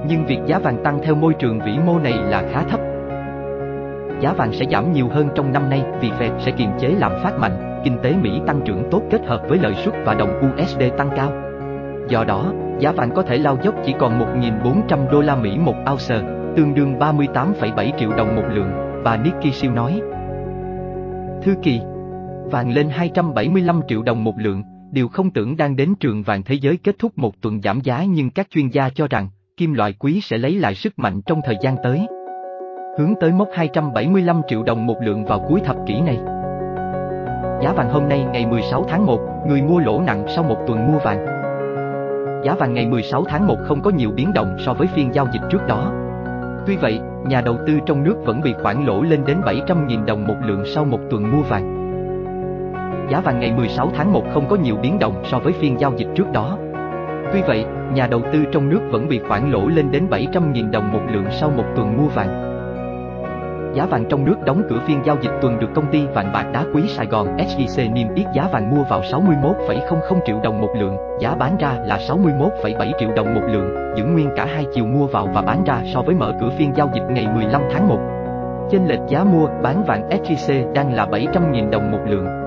Nhưng 0.08 0.26
việc 0.26 0.40
giá 0.46 0.60
vàng 0.60 0.84
tăng 0.84 1.00
theo 1.04 1.16
môi 1.16 1.34
trường 1.34 1.60
vĩ 1.60 1.78
mô 1.86 2.00
này 2.00 2.14
là 2.14 2.44
khá 2.52 2.64
thấp. 2.64 2.80
Giá 4.20 4.34
vàng 4.34 4.54
sẽ 4.54 4.66
giảm 4.72 4.94
nhiều 4.94 5.08
hơn 5.10 5.30
trong 5.36 5.54
năm 5.54 5.70
nay 5.70 5.84
vì 6.02 6.10
Fed 6.10 6.40
sẽ 6.40 6.52
kiềm 6.52 6.70
chế 6.80 6.88
lạm 6.88 7.12
phát 7.24 7.40
mạnh, 7.40 7.82
kinh 7.84 7.98
tế 8.04 8.14
Mỹ 8.22 8.42
tăng 8.48 8.62
trưởng 8.66 8.90
tốt 8.92 9.02
kết 9.10 9.26
hợp 9.26 9.42
với 9.50 9.60
lợi 9.62 9.74
suất 9.76 9.96
và 10.06 10.14
đồng 10.14 10.40
USD 10.40 10.82
tăng 10.98 11.10
cao. 11.16 11.32
Do 12.08 12.24
đó, 12.24 12.54
giá 12.82 12.92
vàng 12.92 13.12
có 13.16 13.22
thể 13.22 13.38
lao 13.38 13.58
dốc 13.64 13.76
chỉ 13.86 13.94
còn 14.00 14.20
1.400 14.42 15.12
đô 15.12 15.22
la 15.22 15.36
Mỹ 15.36 15.58
một 15.58 15.76
ounce, 15.92 16.22
tương 16.56 16.74
đương 16.74 17.00
38,7 17.00 17.92
triệu 18.00 18.12
đồng 18.18 18.36
một 18.36 18.44
lượng, 18.52 18.72
bà 19.04 19.18
Nikki 19.18 19.54
Siêu 19.54 19.72
nói. 19.72 20.02
Thư 21.42 21.56
kỳ, 21.64 21.80
vàng 22.52 22.72
lên 22.72 22.90
275 22.90 23.82
triệu 23.88 24.02
đồng 24.02 24.24
một 24.24 24.40
lượng, 24.40 24.64
điều 24.92 25.08
không 25.08 25.30
tưởng 25.30 25.58
đang 25.58 25.76
đến 25.76 25.94
trường 26.00 26.24
vàng 26.24 26.44
thế 26.44 26.56
giới 26.56 26.78
kết 26.78 26.96
thúc 27.00 27.12
một 27.16 27.42
tuần 27.42 27.62
giảm 27.62 27.80
giá 27.82 28.04
nhưng 28.04 28.30
các 28.30 28.48
chuyên 28.50 28.70
gia 28.70 28.90
cho 28.90 29.08
rằng, 29.08 29.30
kim 29.58 29.74
loại 29.74 29.94
quý 29.94 30.22
sẽ 30.22 30.38
lấy 30.38 30.52
lại 30.52 30.76
sức 30.76 31.00
mạnh 31.00 31.22
trong 31.26 31.42
thời 31.46 31.58
gian 31.62 31.76
tới. 31.84 32.08
Hướng 32.98 33.14
tới 33.22 33.32
mốc 33.32 33.48
275 33.54 34.42
triệu 34.48 34.64
đồng 34.64 34.88
một 34.88 34.98
lượng 35.04 35.26
vào 35.26 35.46
cuối 35.50 35.60
thập 35.66 35.76
kỷ 35.88 36.02
này. 36.02 36.18
Giá 37.64 37.74
vàng 37.74 37.90
hôm 37.90 38.10
nay 38.10 38.26
ngày 38.34 38.46
16 38.46 38.86
tháng 38.90 39.06
1, 39.06 39.20
người 39.48 39.62
mua 39.62 39.80
lỗ 39.80 40.02
nặng 40.02 40.26
sau 40.36 40.44
một 40.44 40.58
tuần 40.68 40.92
mua 40.92 41.00
vàng. 41.00 41.41
Giá 42.44 42.56
vàng 42.56 42.74
ngày 42.74 42.86
16 42.88 43.26
tháng 43.30 43.48
1 43.48 43.58
không 43.64 43.82
có 43.82 43.92
nhiều 43.92 44.12
biến 44.12 44.34
động 44.34 44.58
so 44.60 44.74
với 44.74 44.88
phiên 44.88 45.14
giao 45.14 45.28
dịch 45.34 45.42
trước 45.50 45.68
đó. 45.68 45.92
Tuy 46.68 46.78
vậy, 46.78 47.00
nhà 47.26 47.42
đầu 47.42 47.58
tư 47.68 47.80
trong 47.86 48.04
nước 48.04 48.16
vẫn 48.26 48.42
bị 48.42 48.54
khoản 48.62 48.86
lỗ 48.86 49.02
lên 49.02 49.24
đến 49.26 49.42
700.000 49.46 50.06
đồng 50.06 50.28
một 50.28 50.36
lượng 50.46 50.64
sau 50.76 50.86
một 50.86 51.00
tuần 51.10 51.32
mua 51.32 51.42
vàng. 51.42 51.78
Giá 53.12 53.22
vàng 53.22 53.40
ngày 53.40 53.54
16 53.54 53.92
tháng 53.96 54.14
1 54.14 54.24
không 54.34 54.50
có 54.50 54.56
nhiều 54.56 54.76
biến 54.82 55.00
động 55.00 55.24
so 55.26 55.40
với 55.40 55.54
phiên 55.54 55.80
giao 55.80 55.94
dịch 55.98 56.08
trước 56.16 56.32
đó. 56.34 56.58
Tuy 57.34 57.42
vậy, 57.42 57.66
nhà 57.94 58.08
đầu 58.08 58.22
tư 58.34 58.44
trong 58.52 58.70
nước 58.70 58.82
vẫn 58.92 59.08
bị 59.10 59.20
khoản 59.28 59.52
lỗ 59.52 59.68
lên 59.68 59.92
đến 59.92 60.08
700.000 60.10 60.72
đồng 60.72 60.92
một 60.92 61.02
lượng 61.12 61.28
sau 61.32 61.50
một 61.50 61.66
tuần 61.76 61.98
mua 61.98 62.08
vàng. 62.08 62.51
Giá 63.74 63.86
vàng 63.86 64.06
trong 64.10 64.26
nước 64.26 64.36
đóng 64.46 64.62
cửa 64.70 64.80
phiên 64.88 65.02
giao 65.06 65.18
dịch 65.22 65.32
tuần 65.42 65.60
được 65.60 65.68
công 65.76 65.92
ty 65.92 66.06
vàng 66.06 66.32
bạc 66.34 66.46
đá 66.54 66.64
quý 66.74 66.82
Sài 66.88 67.06
Gòn 67.06 67.38
SJC 67.38 67.94
niêm 67.94 68.08
yết 68.16 68.26
giá 68.34 68.48
vàng 68.54 68.76
mua 68.76 68.84
vào 68.84 69.02
61,00 69.02 70.20
triệu 70.26 70.40
đồng 70.44 70.62
một 70.62 70.70
lượng, 70.80 70.96
giá 71.20 71.36
bán 71.36 71.58
ra 71.58 71.78
là 71.86 71.98
61,7 71.98 72.92
triệu 73.00 73.10
đồng 73.16 73.36
một 73.36 73.42
lượng, 73.48 73.94
giữ 73.98 74.04
nguyên 74.04 74.30
cả 74.36 74.46
hai 74.46 74.66
chiều 74.74 74.86
mua 74.86 75.08
vào 75.08 75.28
và 75.34 75.42
bán 75.42 75.64
ra 75.64 75.82
so 75.94 76.02
với 76.02 76.16
mở 76.16 76.34
cửa 76.40 76.50
phiên 76.58 76.72
giao 76.76 76.90
dịch 76.94 77.04
ngày 77.10 77.28
15 77.36 77.62
tháng 77.72 77.88
1. 77.88 77.98
Chênh 78.72 78.88
lệch 78.88 79.00
giá 79.08 79.24
mua 79.24 79.48
bán 79.64 79.84
vàng 79.84 80.10
SJC 80.10 80.74
đang 80.74 80.94
là 80.94 81.06
700.000 81.06 81.70
đồng 81.70 81.92
một 81.92 82.00
lượng. 82.08 82.41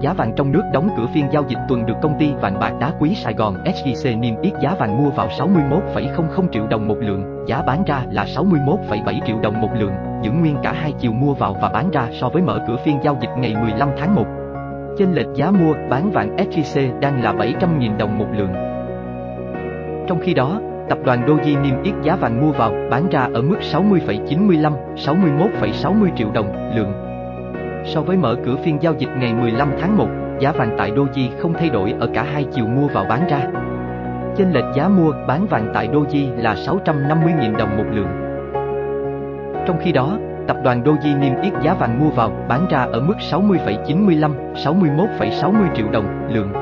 Giá 0.00 0.12
vàng 0.12 0.32
trong 0.36 0.52
nước 0.52 0.62
đóng 0.72 0.88
cửa 0.96 1.06
phiên 1.14 1.26
giao 1.32 1.44
dịch 1.48 1.58
tuần 1.68 1.86
được 1.86 1.94
công 2.02 2.18
ty 2.18 2.32
vàng 2.40 2.58
bạc 2.60 2.72
đá 2.80 2.92
quý 2.98 3.14
Sài 3.14 3.34
Gòn 3.34 3.54
SJC 3.64 4.20
niêm 4.20 4.40
yết 4.40 4.52
giá 4.60 4.74
vàng 4.78 5.04
mua 5.04 5.10
vào 5.10 5.28
61,00 5.28 6.48
triệu 6.52 6.66
đồng 6.66 6.88
một 6.88 6.96
lượng, 7.00 7.44
giá 7.46 7.62
bán 7.62 7.84
ra 7.86 8.02
là 8.10 8.24
61,7 8.24 9.20
triệu 9.26 9.40
đồng 9.42 9.60
một 9.60 9.68
lượng, 9.74 9.92
giữ 10.22 10.30
nguyên 10.30 10.56
cả 10.62 10.72
hai 10.72 10.92
chiều 10.98 11.12
mua 11.12 11.34
vào 11.34 11.56
và 11.60 11.68
bán 11.68 11.90
ra 11.90 12.08
so 12.20 12.28
với 12.28 12.42
mở 12.42 12.64
cửa 12.68 12.76
phiên 12.84 12.98
giao 13.02 13.16
dịch 13.20 13.30
ngày 13.38 13.54
15 13.62 13.88
tháng 13.98 14.14
1. 14.14 14.24
Chênh 14.98 15.14
lệch 15.14 15.26
giá 15.34 15.50
mua 15.50 15.74
bán 15.90 16.10
vàng 16.10 16.36
SJC 16.36 17.00
đang 17.00 17.22
là 17.22 17.32
700.000 17.32 17.96
đồng 17.96 18.18
một 18.18 18.26
lượng. 18.36 18.52
Trong 20.08 20.20
khi 20.22 20.34
đó, 20.34 20.60
tập 20.88 20.98
đoàn 21.04 21.26
Doji 21.26 21.62
niêm 21.62 21.82
yết 21.82 21.94
giá 22.02 22.16
vàng 22.16 22.40
mua 22.40 22.52
vào 22.52 22.72
bán 22.90 23.08
ra 23.08 23.28
ở 23.34 23.42
mức 23.42 23.56
60,95, 23.60 24.72
61,60 24.96 26.08
triệu 26.16 26.30
đồng 26.34 26.72
lượng. 26.76 27.09
So 27.84 28.00
với 28.00 28.16
mở 28.16 28.36
cửa 28.44 28.56
phiên 28.64 28.82
giao 28.82 28.94
dịch 28.98 29.10
ngày 29.18 29.34
15 29.34 29.70
tháng 29.80 29.96
1, 29.96 30.08
giá 30.40 30.52
vàng 30.52 30.74
tại 30.78 30.90
Doji 30.90 31.28
không 31.38 31.54
thay 31.54 31.68
đổi 31.68 31.94
ở 32.00 32.08
cả 32.14 32.22
hai 32.22 32.44
chiều 32.52 32.66
mua 32.66 32.86
vào 32.86 33.04
bán 33.08 33.28
ra. 33.28 33.40
Chênh 34.36 34.52
lệch 34.52 34.64
giá 34.74 34.88
mua 34.88 35.12
bán 35.26 35.46
vàng 35.46 35.70
tại 35.74 35.88
Doji 35.88 36.36
là 36.36 36.54
650.000 36.54 37.56
đồng 37.56 37.76
một 37.76 37.84
lượng. 37.92 38.08
Trong 39.66 39.78
khi 39.80 39.92
đó, 39.92 40.18
tập 40.48 40.56
đoàn 40.64 40.82
Doji 40.82 41.18
niêm 41.18 41.40
yết 41.42 41.52
giá 41.62 41.74
vàng 41.74 41.98
mua 42.00 42.10
vào 42.10 42.30
bán 42.48 42.66
ra 42.70 42.86
ở 42.92 43.00
mức 43.00 43.16
60,95, 43.30 44.32
61,60 44.54 45.74
triệu 45.76 45.86
đồng 45.92 46.28
lượng. 46.30 46.52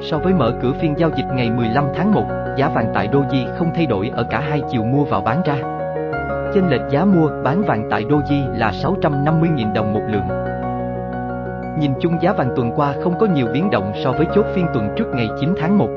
So 0.00 0.18
với 0.18 0.34
mở 0.34 0.52
cửa 0.62 0.72
phiên 0.80 0.94
giao 0.98 1.10
dịch 1.16 1.26
ngày 1.34 1.50
15 1.50 1.84
tháng 1.96 2.12
1, 2.12 2.24
giá 2.56 2.68
vàng 2.68 2.90
tại 2.94 3.08
Doji 3.08 3.56
không 3.58 3.70
thay 3.74 3.86
đổi 3.86 4.10
ở 4.14 4.26
cả 4.30 4.40
hai 4.40 4.62
chiều 4.70 4.84
mua 4.84 5.04
vào 5.04 5.20
bán 5.20 5.42
ra. 5.44 5.77
Chênh 6.58 6.70
lệch 6.70 6.90
giá 6.90 7.04
mua 7.04 7.30
bán 7.44 7.62
vàng 7.62 7.88
tại 7.90 8.04
Doji 8.04 8.58
là 8.58 8.70
650.000 8.70 9.72
đồng 9.72 9.92
một 9.92 10.00
lượng. 10.08 10.28
Nhìn 11.80 11.92
chung 12.00 12.12
giá 12.22 12.32
vàng 12.32 12.50
tuần 12.56 12.72
qua 12.76 12.94
không 13.02 13.18
có 13.18 13.26
nhiều 13.26 13.46
biến 13.52 13.70
động 13.70 13.92
so 14.04 14.12
với 14.12 14.26
chốt 14.34 14.46
phiên 14.54 14.66
tuần 14.74 14.88
trước 14.96 15.04
ngày 15.14 15.28
9 15.40 15.54
tháng 15.60 15.78
1. 15.78 15.88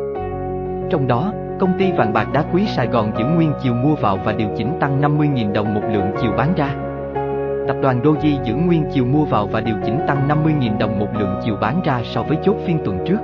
Trong 0.90 1.08
đó, 1.08 1.34
công 1.60 1.80
ty 1.80 1.92
vàng 1.92 2.14
bạc 2.14 2.28
đá 2.34 2.44
quý 2.54 2.66
Sài 2.68 2.88
Gòn 2.88 3.12
giữ 3.18 3.26
nguyên 3.26 3.54
chiều 3.64 3.74
mua 3.74 3.96
vào 3.96 4.20
và 4.26 4.34
điều 4.34 4.48
chỉnh 4.58 4.78
tăng 4.80 5.02
50.000 5.02 5.54
đồng 5.54 5.74
một 5.74 5.82
lượng 5.92 6.12
chiều 6.22 6.32
bán 6.38 6.54
ra. 6.58 6.70
Tập 7.68 7.76
đoàn 7.82 8.02
Doji 8.02 8.44
giữ 8.44 8.56
nguyên 8.56 8.86
chiều 8.94 9.06
mua 9.06 9.26
vào 9.26 9.48
và 9.48 9.62
điều 9.62 9.76
chỉnh 9.86 10.00
tăng 10.08 10.28
50.000 10.28 10.78
đồng 10.78 11.00
một 11.00 11.10
lượng 11.20 11.40
chiều 11.44 11.56
bán 11.62 11.82
ra 11.84 12.02
so 12.04 12.24
với 12.24 12.38
chốt 12.44 12.56
phiên 12.66 12.80
tuần 12.86 12.98
trước. 13.06 13.20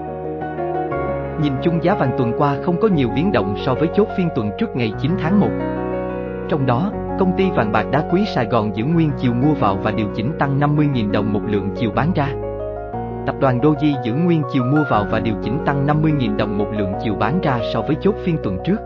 Nhìn 1.42 1.54
chung 1.62 1.84
giá 1.84 1.94
vàng 1.94 2.12
tuần 2.18 2.32
qua 2.38 2.56
không 2.66 2.82
có 2.82 2.88
nhiều 2.88 3.10
biến 3.16 3.32
động 3.32 3.56
so 3.66 3.74
với 3.74 3.90
chốt 3.96 4.08
phiên 4.18 4.30
tuần 4.36 4.52
trước 4.58 4.76
ngày 4.76 4.94
9 5.02 5.12
tháng 5.22 5.40
1. 5.40 5.48
Trong 6.50 6.66
đó, 6.66 6.92
công 7.20 7.38
ty 7.38 7.52
vàng 7.52 7.72
bạc 7.72 7.86
đá 7.92 8.04
quý 8.12 8.26
Sài 8.36 8.46
Gòn 8.46 8.76
giữ 8.76 8.86
nguyên 8.86 9.12
chiều 9.18 9.34
mua 9.34 9.54
vào 9.54 9.78
và 9.84 9.92
điều 9.92 10.08
chỉnh 10.16 10.32
tăng 10.40 10.60
50.000 10.60 11.12
đồng 11.12 11.34
một 11.34 11.42
lượng 11.48 11.70
chiều 11.76 11.92
bán 11.96 12.14
ra. 12.16 12.28
Tập 13.26 13.36
đoàn 13.40 13.60
Doji 13.60 14.04
giữ 14.04 14.14
nguyên 14.14 14.42
chiều 14.54 14.64
mua 14.64 14.84
vào 14.90 15.06
và 15.12 15.20
điều 15.20 15.36
chỉnh 15.44 15.60
tăng 15.66 15.88
50.000 15.88 16.38
đồng 16.38 16.58
một 16.58 16.68
lượng 16.78 16.94
chiều 17.04 17.16
bán 17.16 17.42
ra 17.42 17.60
so 17.74 17.82
với 17.82 17.96
chốt 18.02 18.16
phiên 18.26 18.38
tuần 18.44 18.58
trước. 18.66 18.78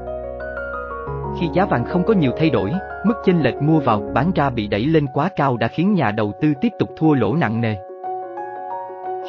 Khi 1.39 1.47
giá 1.53 1.65
vàng 1.65 1.85
không 1.85 2.03
có 2.03 2.13
nhiều 2.13 2.31
thay 2.37 2.49
đổi, 2.49 2.71
mức 3.05 3.13
chênh 3.25 3.41
lệch 3.41 3.61
mua 3.61 3.79
vào 3.79 4.01
bán 4.13 4.31
ra 4.35 4.49
bị 4.49 4.67
đẩy 4.67 4.85
lên 4.85 5.07
quá 5.13 5.29
cao 5.35 5.57
đã 5.57 5.67
khiến 5.67 5.93
nhà 5.93 6.11
đầu 6.11 6.31
tư 6.41 6.53
tiếp 6.61 6.71
tục 6.79 6.89
thua 6.97 7.13
lỗ 7.13 7.35
nặng 7.35 7.61
nề. 7.61 7.75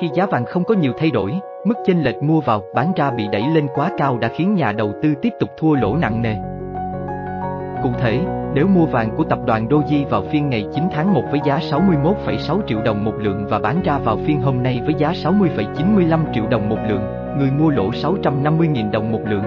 Khi 0.00 0.10
giá 0.14 0.26
vàng 0.26 0.44
không 0.44 0.64
có 0.64 0.74
nhiều 0.74 0.92
thay 0.98 1.10
đổi, 1.10 1.32
mức 1.64 1.74
chênh 1.86 2.02
lệch 2.02 2.22
mua 2.22 2.40
vào 2.40 2.62
bán 2.74 2.92
ra 2.96 3.10
bị 3.10 3.28
đẩy 3.32 3.42
lên 3.54 3.66
quá 3.74 3.90
cao 3.98 4.18
đã 4.18 4.28
khiến 4.28 4.54
nhà 4.54 4.72
đầu 4.72 4.92
tư 5.02 5.14
tiếp 5.22 5.32
tục 5.40 5.48
thua 5.58 5.74
lỗ 5.74 5.96
nặng 5.96 6.22
nề. 6.22 6.36
Cụ 7.82 7.90
thể, 8.00 8.20
nếu 8.54 8.66
mua 8.66 8.86
vàng 8.86 9.10
của 9.16 9.24
tập 9.24 9.38
đoàn 9.46 9.68
Doji 9.68 10.06
vào 10.08 10.22
phiên 10.30 10.50
ngày 10.50 10.66
9 10.74 10.84
tháng 10.92 11.14
1 11.14 11.22
với 11.30 11.40
giá 11.44 11.58
61,6 11.58 12.60
triệu 12.66 12.82
đồng 12.84 13.04
một 13.04 13.14
lượng 13.18 13.46
và 13.48 13.58
bán 13.58 13.82
ra 13.82 13.98
vào 13.98 14.18
phiên 14.26 14.42
hôm 14.42 14.62
nay 14.62 14.80
với 14.84 14.94
giá 14.94 15.12
60,95 15.12 16.20
triệu 16.34 16.46
đồng 16.50 16.68
một 16.68 16.78
lượng, 16.88 17.02
người 17.38 17.50
mua 17.50 17.70
lỗ 17.70 17.90
650.000 17.90 18.90
đồng 18.90 19.12
một 19.12 19.20
lượng. 19.24 19.42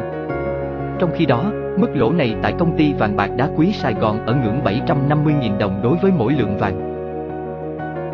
Trong 0.99 1.09
khi 1.15 1.25
đó, 1.25 1.43
mức 1.77 1.87
lỗ 1.93 2.11
này 2.11 2.35
tại 2.41 2.53
công 2.59 2.77
ty 2.77 2.93
vàng 2.93 3.15
bạc 3.15 3.29
đá 3.37 3.49
quý 3.55 3.71
Sài 3.71 3.93
Gòn 3.93 4.25
ở 4.25 4.35
ngưỡng 4.35 4.63
750.000 4.63 5.57
đồng 5.57 5.79
đối 5.83 5.97
với 5.97 6.11
mỗi 6.17 6.33
lượng 6.33 6.57
vàng. 6.57 6.91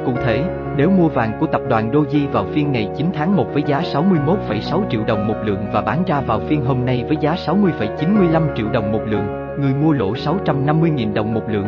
Cụ 0.06 0.12
thể, 0.26 0.44
nếu 0.78 0.90
mua 0.90 1.08
vàng 1.08 1.32
của 1.40 1.48
tập 1.48 1.62
đoàn 1.70 1.92
Doji 1.92 2.28
vào 2.32 2.46
phiên 2.54 2.72
ngày 2.72 2.90
9 2.98 3.08
tháng 3.14 3.36
1 3.36 3.46
với 3.54 3.64
giá 3.68 3.82
61,6 3.94 4.82
triệu 4.90 5.02
đồng 5.08 5.28
một 5.28 5.38
lượng 5.44 5.66
và 5.74 5.82
bán 5.82 6.04
ra 6.08 6.22
vào 6.22 6.40
phiên 6.40 6.66
hôm 6.66 6.86
nay 6.86 7.04
với 7.08 7.18
giá 7.22 7.36
60,95 7.36 8.56
triệu 8.56 8.70
đồng 8.70 8.92
một 8.92 9.02
lượng, 9.06 9.41
người 9.62 9.74
mua 9.74 9.92
lỗ 9.92 10.14
650.000 10.14 11.14
đồng 11.14 11.34
một 11.34 11.44
lượng. 11.50 11.68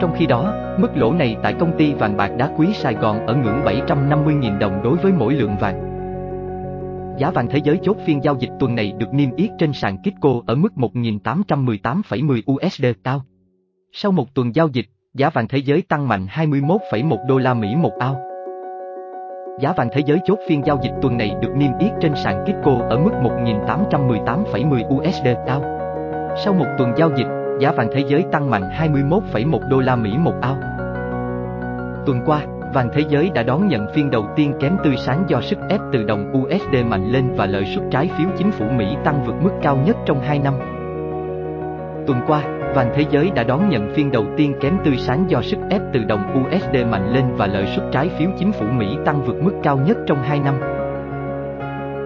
Trong 0.00 0.14
khi 0.16 0.26
đó, 0.26 0.54
mức 0.78 0.96
lỗ 0.96 1.12
này 1.12 1.36
tại 1.42 1.54
công 1.60 1.78
ty 1.78 1.94
vàng 1.94 2.16
bạc 2.16 2.30
đá 2.36 2.50
quý 2.56 2.72
Sài 2.72 2.94
Gòn 2.94 3.26
ở 3.26 3.34
ngưỡng 3.34 3.62
750.000 3.64 4.58
đồng 4.58 4.82
đối 4.82 4.96
với 4.96 5.12
mỗi 5.12 5.34
lượng 5.34 5.56
vàng. 5.60 5.88
Giá 7.18 7.30
vàng 7.30 7.48
thế 7.50 7.58
giới 7.64 7.78
chốt 7.82 7.96
phiên 8.06 8.24
giao 8.24 8.36
dịch 8.38 8.50
tuần 8.58 8.74
này 8.74 8.92
được 8.98 9.14
niêm 9.14 9.36
yết 9.36 9.50
trên 9.58 9.72
sàn 9.72 9.98
Kitco 9.98 10.30
ở 10.46 10.54
mức 10.54 10.72
1.818,10 10.76 12.40
USD 12.52 12.84
cao. 13.04 13.22
Sau 13.92 14.12
một 14.12 14.34
tuần 14.34 14.54
giao 14.54 14.68
dịch, 14.68 14.86
giá 15.14 15.30
vàng 15.30 15.48
thế 15.48 15.58
giới 15.58 15.82
tăng 15.82 16.08
mạnh 16.08 16.26
21,1 16.26 17.26
đô 17.26 17.38
la 17.38 17.54
Mỹ 17.54 17.74
một 17.76 17.92
ao. 18.00 18.20
Giá 19.60 19.72
vàng 19.76 19.88
thế 19.92 20.02
giới 20.06 20.18
chốt 20.24 20.38
phiên 20.48 20.62
giao 20.66 20.78
dịch 20.82 20.92
tuần 21.02 21.16
này 21.16 21.34
được 21.42 21.56
niêm 21.56 21.70
yết 21.78 21.92
trên 22.00 22.12
sàn 22.14 22.44
Kitco 22.44 22.72
ở 22.90 22.98
mức 22.98 23.10
1.818,10 23.22 24.96
USD 24.96 25.26
cao. 25.46 25.81
Sau 26.36 26.54
một 26.54 26.66
tuần 26.78 26.92
giao 26.96 27.10
dịch, 27.16 27.26
giá 27.58 27.72
vàng 27.72 27.88
thế 27.92 28.04
giới 28.06 28.24
tăng 28.32 28.50
mạnh 28.50 28.62
21,1 28.78 29.68
đô 29.68 29.80
la 29.80 29.96
Mỹ 29.96 30.10
một 30.18 30.34
ao. 30.40 30.56
Tuần 32.06 32.20
qua, 32.26 32.40
vàng 32.74 32.88
thế 32.92 33.04
giới 33.08 33.30
đã 33.34 33.42
đón 33.42 33.68
nhận 33.68 33.86
phiên 33.94 34.10
đầu 34.10 34.26
tiên 34.36 34.54
kém 34.60 34.76
tươi 34.84 34.96
sáng 34.96 35.24
do 35.28 35.40
sức 35.40 35.58
ép 35.68 35.80
từ 35.92 36.04
đồng 36.04 36.32
USD 36.32 36.86
mạnh 36.86 37.08
lên 37.08 37.24
và 37.36 37.46
lợi 37.46 37.64
suất 37.64 37.84
trái 37.90 38.10
phiếu 38.18 38.28
chính 38.38 38.50
phủ 38.50 38.64
Mỹ 38.76 38.96
tăng 39.04 39.24
vượt 39.26 39.34
mức 39.42 39.50
cao 39.62 39.76
nhất 39.76 39.96
trong 40.06 40.20
2 40.20 40.38
năm. 40.38 40.54
Tuần 42.06 42.20
qua, 42.26 42.42
vàng 42.74 42.92
thế 42.94 43.04
giới 43.10 43.30
đã 43.34 43.44
đón 43.44 43.68
nhận 43.68 43.94
phiên 43.94 44.10
đầu 44.10 44.24
tiên 44.36 44.54
kém 44.60 44.78
tươi 44.84 44.96
sáng 44.96 45.24
do 45.30 45.42
sức 45.42 45.58
ép 45.70 45.82
từ 45.92 46.04
đồng 46.04 46.44
USD 46.44 46.76
mạnh 46.90 47.12
lên 47.12 47.24
và 47.36 47.46
lợi 47.46 47.66
suất 47.66 47.86
trái 47.92 48.08
phiếu 48.08 48.28
chính 48.38 48.52
phủ 48.52 48.66
Mỹ 48.66 48.86
tăng 49.04 49.22
vượt 49.22 49.36
mức 49.42 49.52
cao 49.62 49.76
nhất 49.76 49.96
trong 50.06 50.22
2 50.22 50.40
năm. 50.40 50.54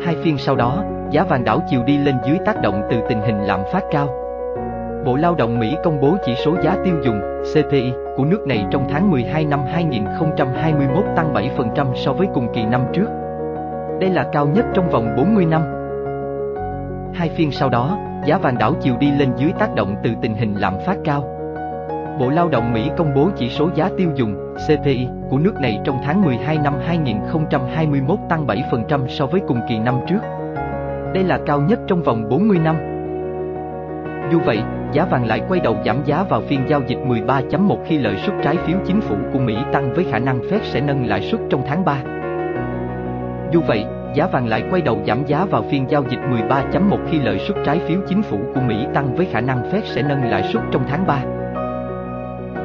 Hai 0.05 0.17
phiên 0.23 0.39
sau 0.39 0.57
đó, 0.57 0.85
giá 1.11 1.25
vàng 1.25 1.45
đảo 1.45 1.61
chiều 1.71 1.83
đi 1.85 1.99
lên 1.99 2.15
dưới 2.27 2.39
tác 2.45 2.63
động 2.63 2.83
từ 2.91 2.97
tình 3.09 3.21
hình 3.21 3.39
lạm 3.43 3.61
phát 3.73 3.85
cao. 3.91 4.09
Bộ 5.05 5.17
Lao 5.17 5.35
động 5.35 5.59
Mỹ 5.59 5.77
công 5.85 6.01
bố 6.01 6.17
chỉ 6.27 6.35
số 6.45 6.57
giá 6.63 6.77
tiêu 6.85 6.95
dùng 7.05 7.21
CPI 7.55 7.93
của 8.17 8.25
nước 8.25 8.47
này 8.47 8.67
trong 8.71 8.87
tháng 8.91 9.11
12 9.11 9.45
năm 9.45 9.61
2021 9.73 11.05
tăng 11.17 11.35
7% 11.35 11.95
so 11.95 12.13
với 12.13 12.27
cùng 12.35 12.49
kỳ 12.55 12.65
năm 12.65 12.85
trước. 12.93 13.07
Đây 14.01 14.11
là 14.11 14.29
cao 14.33 14.47
nhất 14.47 14.65
trong 14.75 14.91
vòng 14.91 15.15
40 15.17 15.47
năm. 15.47 15.63
Hai 17.15 17.29
phiên 17.29 17.51
sau 17.51 17.69
đó, 17.69 17.99
giá 18.25 18.39
vàng 18.39 18.59
đảo 18.59 18.75
chiều 18.81 18.97
đi 19.01 19.11
lên 19.19 19.33
dưới 19.37 19.53
tác 19.59 19.75
động 19.75 19.97
từ 20.03 20.11
tình 20.23 20.35
hình 20.35 20.55
lạm 20.55 20.75
phát 20.87 20.97
cao. 21.05 21.23
Bộ 22.21 22.31
Lao 22.31 22.49
động 22.49 22.73
Mỹ 22.73 22.91
công 22.97 23.15
bố 23.15 23.29
chỉ 23.37 23.49
số 23.49 23.71
giá 23.75 23.91
tiêu 23.97 24.11
dùng 24.15 24.55
CPI 24.67 25.09
của 25.31 25.39
nước 25.39 25.55
này 25.61 25.81
trong 25.85 25.99
tháng 26.05 26.23
12 26.23 26.59
năm 26.59 26.75
2021 26.87 28.19
tăng 28.29 28.47
7% 28.47 29.09
so 29.09 29.27
với 29.27 29.41
cùng 29.49 29.61
kỳ 29.69 29.79
năm 29.79 30.01
trước. 30.09 30.21
Đây 31.17 31.25
là 31.25 31.39
cao 31.47 31.61
nhất 31.61 31.81
trong 31.87 32.03
vòng 32.03 32.29
40 32.29 32.59
năm. 32.65 32.77
Dù 34.33 34.39
vậy, 34.47 34.59
giá 34.93 35.05
vàng 35.05 35.27
lại 35.27 35.43
quay 35.49 35.61
đầu 35.61 35.77
giảm 35.87 35.97
giá 36.05 36.25
vào 36.31 36.41
phiên 36.41 36.61
giao 36.69 36.81
dịch 36.87 36.99
13.1 37.07 37.77
khi 37.87 37.99
lợi 37.99 38.17
suất 38.17 38.37
trái 38.43 38.57
phiếu 38.57 38.77
chính 38.87 39.01
phủ 39.01 39.17
của 39.33 39.39
Mỹ 39.39 39.57
tăng 39.73 39.93
với 39.95 40.05
khả 40.05 40.19
năng 40.19 40.41
Fed 40.41 40.59
sẽ 40.63 40.81
nâng 40.81 41.07
lãi 41.07 41.21
suất 41.21 41.41
trong 41.51 41.63
tháng 41.67 41.85
3. 41.85 41.97
Dù 43.53 43.61
vậy, 43.69 43.85
giá 44.15 44.27
vàng 44.27 44.49
lại 44.49 44.63
quay 44.71 44.83
đầu 44.83 44.99
giảm 45.07 45.27
giá 45.27 45.45
vào 45.45 45.65
phiên 45.71 45.91
giao 45.91 46.05
dịch 46.09 46.21
13.1 46.21 46.99
khi 47.11 47.19
lợi 47.19 47.39
suất 47.39 47.57
trái 47.65 47.79
phiếu 47.79 47.99
chính 48.09 48.23
phủ 48.23 48.39
của 48.55 48.61
Mỹ 48.61 48.87
tăng 48.95 49.15
với 49.15 49.27
khả 49.33 49.41
năng 49.41 49.63
Fed 49.73 49.83
sẽ 49.85 50.03
nâng 50.03 50.25
lãi 50.25 50.43
suất 50.43 50.63
trong 50.73 50.85
tháng 50.89 51.07
3. 51.07 51.19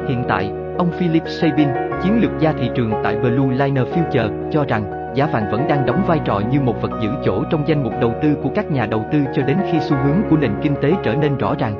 Hiện 0.08 0.24
tại, 0.28 0.50
ông 0.78 0.90
Philip 0.90 1.22
Sabin, 1.26 1.68
chiến 2.02 2.22
lược 2.22 2.30
gia 2.40 2.52
thị 2.52 2.70
trường 2.74 2.92
tại 3.04 3.16
Blue 3.16 3.56
Liner 3.56 3.86
Future, 3.86 4.50
cho 4.50 4.64
rằng 4.68 5.01
giá 5.14 5.26
vàng 5.26 5.50
vẫn 5.50 5.68
đang 5.68 5.86
đóng 5.86 6.02
vai 6.06 6.20
trò 6.24 6.40
như 6.50 6.60
một 6.60 6.82
vật 6.82 6.90
giữ 7.02 7.10
chỗ 7.24 7.44
trong 7.50 7.68
danh 7.68 7.82
mục 7.82 7.92
đầu 8.00 8.12
tư 8.22 8.36
của 8.42 8.50
các 8.54 8.70
nhà 8.70 8.86
đầu 8.86 9.04
tư 9.12 9.18
cho 9.36 9.42
đến 9.42 9.56
khi 9.72 9.80
xu 9.80 9.96
hướng 9.96 10.22
của 10.30 10.36
nền 10.36 10.52
kinh 10.62 10.74
tế 10.82 10.92
trở 11.02 11.14
nên 11.14 11.36
rõ 11.38 11.54
ràng. 11.58 11.74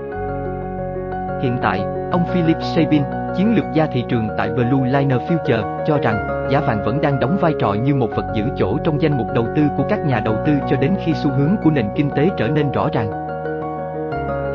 Hiện 1.42 1.58
tại, 1.62 1.80
ông 2.12 2.24
Philip 2.32 2.56
Sabin, 2.62 3.02
chiến 3.36 3.54
lược 3.56 3.64
gia 3.74 3.86
thị 3.86 4.04
trường 4.08 4.28
tại 4.38 4.50
Blue 4.50 4.90
Liner 4.90 5.20
Future, 5.20 5.84
cho 5.86 5.98
rằng 6.02 6.48
giá 6.50 6.60
vàng 6.60 6.84
vẫn 6.84 7.00
đang 7.00 7.20
đóng 7.20 7.38
vai 7.40 7.52
trò 7.58 7.74
như 7.74 7.94
một 7.94 8.10
vật 8.16 8.24
giữ 8.34 8.44
chỗ 8.56 8.78
trong 8.84 9.02
danh 9.02 9.18
mục 9.18 9.26
đầu 9.34 9.46
tư 9.56 9.62
của 9.76 9.84
các 9.88 10.06
nhà 10.06 10.20
đầu 10.24 10.36
tư 10.46 10.52
cho 10.70 10.76
đến 10.76 10.94
khi 11.04 11.14
xu 11.14 11.30
hướng 11.30 11.56
của 11.64 11.70
nền 11.70 11.86
kinh 11.94 12.10
tế 12.10 12.28
trở 12.36 12.48
nên 12.48 12.72
rõ 12.72 12.88
ràng. 12.92 13.10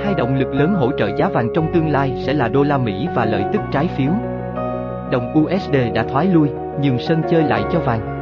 Hai 0.03 0.13
động 0.17 0.36
lực 0.36 0.53
lớn 0.53 0.74
hỗ 0.74 0.91
trợ 0.98 1.10
giá 1.17 1.29
vàng 1.29 1.48
trong 1.55 1.74
tương 1.74 1.89
lai 1.89 2.24
sẽ 2.25 2.34
là 2.34 2.48
đô 2.48 2.63
la 2.63 2.77
Mỹ 2.77 3.07
và 3.15 3.25
lợi 3.25 3.43
tức 3.53 3.62
trái 3.72 3.88
phiếu. 3.98 4.12
Đồng 5.12 5.34
USD 5.39 5.75
đã 5.93 6.03
thoái 6.03 6.25
lui, 6.25 6.50
nhường 6.81 7.00
sân 7.00 7.22
chơi 7.29 7.43
lại 7.43 7.63
cho 7.72 7.79
vàng. 7.79 8.17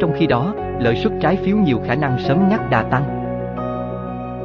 Trong 0.00 0.12
khi 0.16 0.26
đó, 0.26 0.54
lợi 0.80 0.96
suất 0.96 1.12
trái 1.20 1.36
phiếu 1.36 1.56
nhiều 1.56 1.80
khả 1.86 1.94
năng 1.94 2.18
sớm 2.18 2.48
ngắt 2.48 2.70
đà 2.70 2.82
tăng. 2.82 3.02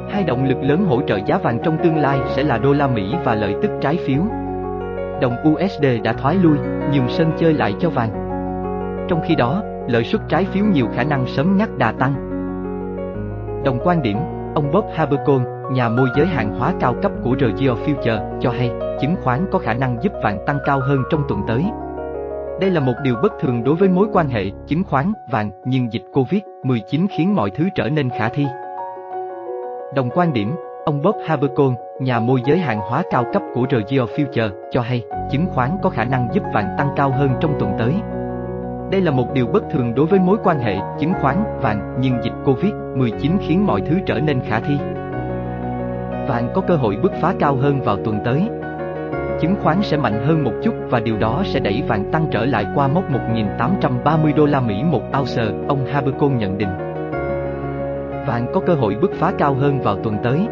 Hai 0.10 0.24
động 0.24 0.46
lực 0.46 0.58
lớn 0.62 0.86
hỗ 0.86 1.02
trợ 1.02 1.20
giá 1.26 1.38
vàng 1.38 1.60
trong 1.64 1.78
tương 1.84 1.98
lai 1.98 2.20
sẽ 2.36 2.44
là 2.44 2.58
đô 2.58 2.74
la 2.74 2.88
Mỹ 2.88 3.16
và 3.24 3.36
lợi 3.36 3.56
tức 3.62 3.72
trái 3.82 3.98
phiếu. 4.06 4.22
Đồng 5.22 5.36
USD 5.54 5.86
đã 6.04 6.14
thoái 6.14 6.36
lui, 6.36 6.58
nhường 6.94 7.08
sân 7.10 7.32
chơi 7.38 7.54
lại 7.54 7.74
cho 7.80 7.90
vàng. 7.90 8.10
Trong 9.10 9.22
khi 9.28 9.36
đó, 9.36 9.64
lợi 9.88 10.04
suất 10.04 10.22
trái 10.30 10.46
phiếu 10.46 10.66
nhiều 10.66 10.88
khả 10.96 11.04
năng 11.04 11.28
sớm 11.28 11.58
ngắt 11.58 11.78
đà 11.78 11.92
tăng. 11.92 12.14
Đồng 13.66 13.80
quan 13.84 14.02
điểm, 14.02 14.18
ông 14.56 14.72
Bob 14.72 14.86
Habercon, 14.96 15.44
nhà 15.72 15.90
môi 15.90 16.08
giới 16.18 16.28
hàng 16.28 16.60
hóa 16.60 16.74
cao 16.80 16.96
cấp 17.02 17.12
của 17.24 17.36
Regio 17.40 17.74
Future, 17.86 18.40
cho 18.40 18.52
hay, 18.52 18.72
chứng 19.02 19.16
khoán 19.24 19.46
có 19.52 19.60
khả 19.60 19.74
năng 19.74 19.98
giúp 20.04 20.14
vàng 20.24 20.38
tăng 20.46 20.60
cao 20.66 20.80
hơn 20.80 21.04
trong 21.12 21.24
tuần 21.30 21.40
tới. 21.48 21.66
Đây 22.64 22.72
là 22.72 22.80
một 22.80 22.94
điều 23.04 23.16
bất 23.22 23.34
thường 23.40 23.64
đối 23.64 23.76
với 23.76 23.90
mối 23.90 24.08
quan 24.14 24.28
hệ 24.28 24.46
chứng 24.68 24.84
khoán, 24.84 25.14
vàng, 25.32 25.52
nhưng 25.66 25.94
dịch 25.94 26.04
Covid-19 26.14 27.08
khiến 27.10 27.36
mọi 27.36 27.50
thứ 27.50 27.70
trở 27.76 27.90
nên 27.90 28.10
khả 28.10 28.30
thi. 28.30 28.46
Đồng 29.96 30.10
quan 30.10 30.34
điểm, 30.34 30.56
ông 30.86 31.02
Bob 31.02 31.16
Habercon, 31.26 31.76
nhà 32.00 32.20
môi 32.20 32.42
giới 32.46 32.58
hàng 32.58 32.80
hóa 32.80 33.04
cao 33.12 33.26
cấp 33.34 33.42
của 33.54 33.66
Regio 33.72 34.06
Future, 34.06 34.50
cho 34.72 34.82
hay, 34.82 35.04
chứng 35.32 35.46
khoán 35.46 35.70
có 35.84 35.90
khả 35.90 36.04
năng 36.04 36.28
giúp 36.34 36.44
vàng 36.54 36.76
tăng 36.78 36.90
cao 36.96 37.12
hơn 37.12 37.30
trong 37.42 37.56
tuần 37.60 37.72
tới. 37.80 37.94
Đây 38.92 39.02
là 39.02 39.12
một 39.12 39.34
điều 39.34 39.48
bất 39.48 39.64
thường 39.72 39.96
đối 39.96 40.06
với 40.06 40.20
mối 40.20 40.38
quan 40.44 40.60
hệ 40.60 40.76
chứng 41.00 41.14
khoán, 41.22 41.44
vàng, 41.62 41.98
nhưng 42.00 42.24
dịch 42.24 42.34
Covid-19 42.46 43.38
khiến 43.42 43.66
mọi 43.66 43.82
thứ 43.82 43.96
trở 44.06 44.20
nên 44.20 44.42
khả 44.42 44.60
thi. 44.60 44.78
Vàng 46.28 46.52
có 46.54 46.62
cơ 46.68 46.76
hội 46.76 46.98
bứt 47.04 47.12
phá 47.22 47.34
cao 47.40 47.56
hơn 47.56 47.82
vào 47.82 47.98
tuần 48.06 48.20
tới. 48.26 48.50
Chứng 49.44 49.56
khoán 49.64 49.82
sẽ 49.82 49.98
mạnh 49.98 50.24
hơn 50.26 50.44
một 50.44 50.52
chút 50.64 50.74
và 50.90 51.00
điều 51.00 51.18
đó 51.18 51.44
sẽ 51.46 51.60
đẩy 51.60 51.84
vàng 51.88 52.12
tăng 52.12 52.28
trở 52.32 52.46
lại 52.46 52.66
qua 52.76 52.88
mốc 52.88 53.04
1.830 53.12 54.36
đô 54.36 54.46
la 54.46 54.62
Mỹ 54.62 54.84
một 54.84 55.02
ounce, 55.20 55.44
ông 55.68 55.86
Habercon 55.86 56.38
nhận 56.38 56.58
định. 56.58 56.70
Vàng 58.28 58.46
có 58.54 58.62
cơ 58.68 58.74
hội 58.74 58.96
bứt 59.02 59.12
phá 59.14 59.34
cao 59.38 59.54
hơn 59.54 59.80
vào 59.82 59.96
tuần 60.04 60.18
tới. 60.24 60.48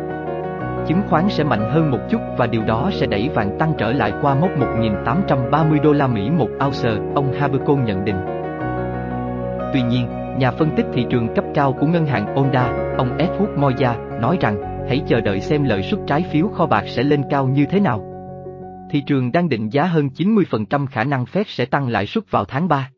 Chứng 0.88 1.01
khoán 1.10 1.29
sẽ 1.29 1.43
mạnh 1.43 1.69
hơn 1.71 1.91
một 1.91 1.98
chút 2.10 2.21
và 2.38 2.48
điều 2.48 2.63
đó 2.63 2.89
sẽ 2.93 3.05
đẩy 3.05 3.29
vàng 3.29 3.57
tăng 3.60 3.74
trở 3.77 3.91
lại 3.91 4.13
qua 4.21 4.36
mốc 4.36 4.50
1.830 4.60 5.81
đô 5.81 5.93
la 5.93 6.07
Mỹ 6.07 6.29
một 6.29 6.50
ounce, 6.65 6.89
ông 7.15 7.33
Habercon 7.33 7.86
nhận 7.86 8.05
định. 8.05 8.17
Tuy 9.74 9.81
nhiên, 9.81 10.07
nhà 10.38 10.51
phân 10.51 10.75
tích 10.75 10.86
thị 10.93 11.05
trường 11.10 11.33
cấp 11.36 11.45
cao 11.53 11.74
của 11.74 11.88
ngân 11.88 12.05
hàng 12.05 12.36
Onda, 12.36 12.93
ông 12.98 13.17
Edward 13.17 13.57
Moya, 13.57 13.95
nói 14.21 14.38
rằng, 14.41 14.86
hãy 14.88 15.01
chờ 15.07 15.21
đợi 15.21 15.39
xem 15.39 15.63
lợi 15.63 15.81
suất 15.81 16.00
trái 16.07 16.25
phiếu 16.31 16.48
kho 16.48 16.65
bạc 16.65 16.83
sẽ 16.88 17.03
lên 17.03 17.24
cao 17.29 17.48
như 17.48 17.65
thế 17.65 17.79
nào. 17.79 18.11
Thị 18.91 19.03
trường 19.07 19.31
đang 19.31 19.50
định 19.50 19.69
giá 19.69 19.83
hơn 19.83 20.10
90% 20.17 20.86
khả 20.86 21.03
năng 21.03 21.24
Fed 21.24 21.43
sẽ 21.48 21.65
tăng 21.65 21.88
lãi 21.88 22.05
suất 22.05 22.31
vào 22.31 22.45
tháng 22.45 22.67
3. 22.67 22.89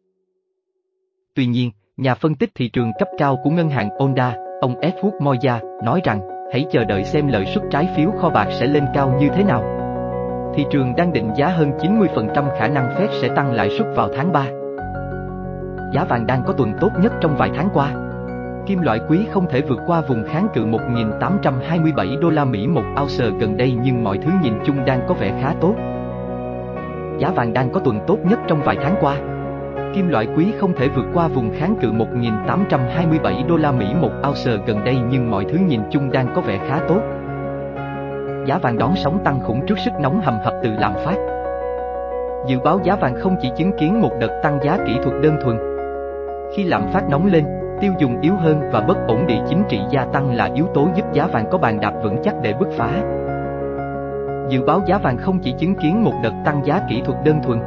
Tuy 1.35 1.45
nhiên, 1.45 1.71
nhà 1.97 2.15
phân 2.15 2.35
tích 2.35 2.49
thị 2.55 2.69
trường 2.69 2.91
cấp 2.99 3.07
cao 3.17 3.39
của 3.43 3.49
ngân 3.49 3.69
hàng 3.69 3.89
Onda, 3.89 4.35
ông 4.61 4.79
Edward 4.79 5.19
Moya, 5.21 5.61
nói 5.83 6.01
rằng, 6.03 6.21
hãy 6.53 6.65
chờ 6.71 6.85
đợi 6.85 7.05
xem 7.05 7.27
lợi 7.27 7.45
suất 7.45 7.63
trái 7.71 7.89
phiếu 7.95 8.11
kho 8.21 8.29
bạc 8.29 8.47
sẽ 8.59 8.67
lên 8.67 8.85
cao 8.93 9.17
như 9.19 9.29
thế 9.35 9.43
nào. 9.43 9.63
Thị 10.55 10.65
trường 10.71 10.95
đang 10.95 11.13
định 11.13 11.31
giá 11.37 11.47
hơn 11.47 11.71
90% 11.71 12.59
khả 12.59 12.67
năng 12.67 12.89
Fed 12.89 13.21
sẽ 13.21 13.29
tăng 13.35 13.51
lãi 13.51 13.69
suất 13.69 13.87
vào 13.95 14.09
tháng 14.15 14.31
3. 14.31 14.45
Giá 15.93 16.05
vàng 16.09 16.25
đang 16.27 16.43
có 16.47 16.53
tuần 16.53 16.73
tốt 16.81 16.91
nhất 17.01 17.13
trong 17.21 17.35
vài 17.37 17.49
tháng 17.55 17.69
qua. 17.73 17.93
Kim 18.65 18.81
loại 18.81 18.99
quý 19.09 19.25
không 19.31 19.47
thể 19.49 19.61
vượt 19.61 19.79
qua 19.87 20.01
vùng 20.01 20.23
kháng 20.23 20.47
cự 20.53 20.65
1.827 20.65 22.19
đô 22.19 22.29
la 22.29 22.45
Mỹ 22.45 22.67
một 22.67 22.83
ounce 23.01 23.37
gần 23.39 23.57
đây 23.57 23.77
nhưng 23.83 24.03
mọi 24.03 24.17
thứ 24.17 24.31
nhìn 24.43 24.53
chung 24.65 24.85
đang 24.85 25.01
có 25.07 25.13
vẻ 25.13 25.39
khá 25.41 25.53
tốt. 25.61 25.75
Giá 27.17 27.31
vàng 27.35 27.53
đang 27.53 27.71
có 27.71 27.79
tuần 27.79 27.99
tốt 28.07 28.17
nhất 28.23 28.39
trong 28.47 28.61
vài 28.65 28.77
tháng 28.83 28.95
qua. 29.01 29.15
Kim 29.93 30.07
loại 30.07 30.27
quý 30.35 30.53
không 30.59 30.73
thể 30.75 30.87
vượt 30.87 31.05
qua 31.13 31.27
vùng 31.27 31.51
kháng 31.59 31.75
cự 31.81 31.91
1.827 31.91 33.47
đô 33.47 33.57
la 33.57 33.71
Mỹ 33.71 33.85
một 34.01 34.11
ounce 34.27 34.65
gần 34.67 34.83
đây 34.85 34.97
nhưng 35.09 35.31
mọi 35.31 35.45
thứ 35.45 35.57
nhìn 35.67 35.81
chung 35.91 36.11
đang 36.11 36.27
có 36.35 36.41
vẻ 36.41 36.59
khá 36.69 36.79
tốt. 36.87 37.01
giá 38.45 38.57
vàng 38.57 38.77
đón 38.77 38.95
sóng 38.95 39.19
tăng 39.23 39.39
khủng 39.39 39.65
trước 39.67 39.79
sức 39.79 39.93
nóng 40.01 40.21
hầm 40.21 40.39
hập 40.43 40.53
từ 40.63 40.69
lạm 40.79 40.93
phát. 41.05 41.15
Dự 42.47 42.59
báo 42.59 42.79
giá 42.83 42.95
vàng 42.95 43.15
không 43.19 43.35
chỉ 43.41 43.51
chứng 43.57 43.71
kiến 43.79 44.01
một 44.01 44.11
đợt 44.19 44.39
tăng 44.43 44.59
giá 44.63 44.77
kỹ 44.87 44.93
thuật 45.03 45.21
đơn 45.21 45.37
thuần. 45.43 45.57
Khi 46.55 46.63
lạm 46.63 46.91
phát 46.93 47.09
nóng 47.09 47.25
lên, 47.25 47.45
tiêu 47.83 47.93
dùng 47.99 48.21
yếu 48.21 48.35
hơn 48.35 48.69
và 48.71 48.81
bất 48.81 48.97
ổn 49.07 49.27
định 49.27 49.45
chính 49.49 49.63
trị 49.69 49.79
gia 49.89 50.05
tăng 50.05 50.35
là 50.35 50.49
yếu 50.55 50.67
tố 50.73 50.87
giúp 50.95 51.05
giá 51.13 51.27
vàng 51.27 51.45
có 51.51 51.57
bàn 51.57 51.79
đạp 51.81 51.93
vững 52.03 52.17
chắc 52.23 52.35
để 52.41 52.53
bứt 52.59 52.67
phá. 52.77 52.89
Dự 54.49 54.63
báo 54.65 54.81
giá 54.87 54.97
vàng 54.97 55.17
không 55.17 55.39
chỉ 55.39 55.53
chứng 55.59 55.75
kiến 55.75 56.03
một 56.03 56.13
đợt 56.23 56.33
tăng 56.45 56.65
giá 56.65 56.81
kỹ 56.89 57.01
thuật 57.05 57.17
đơn 57.25 57.39
thuần. 57.43 57.59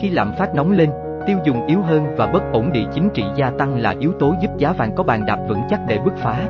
Khi 0.00 0.10
lạm 0.10 0.32
phát 0.38 0.54
nóng 0.54 0.72
lên, 0.72 0.90
tiêu 1.26 1.38
dùng 1.44 1.66
yếu 1.66 1.80
hơn 1.80 2.14
và 2.16 2.26
bất 2.26 2.42
ổn 2.52 2.72
định 2.72 2.88
chính 2.94 3.10
trị 3.14 3.24
gia 3.36 3.50
tăng 3.50 3.78
là 3.78 3.94
yếu 4.00 4.12
tố 4.12 4.34
giúp 4.40 4.50
giá 4.58 4.72
vàng 4.72 4.94
có 4.94 5.02
bàn 5.02 5.26
đạp 5.26 5.38
vững 5.48 5.62
chắc 5.70 5.80
để 5.88 5.98
bứt 6.04 6.16
phá. 6.16 6.48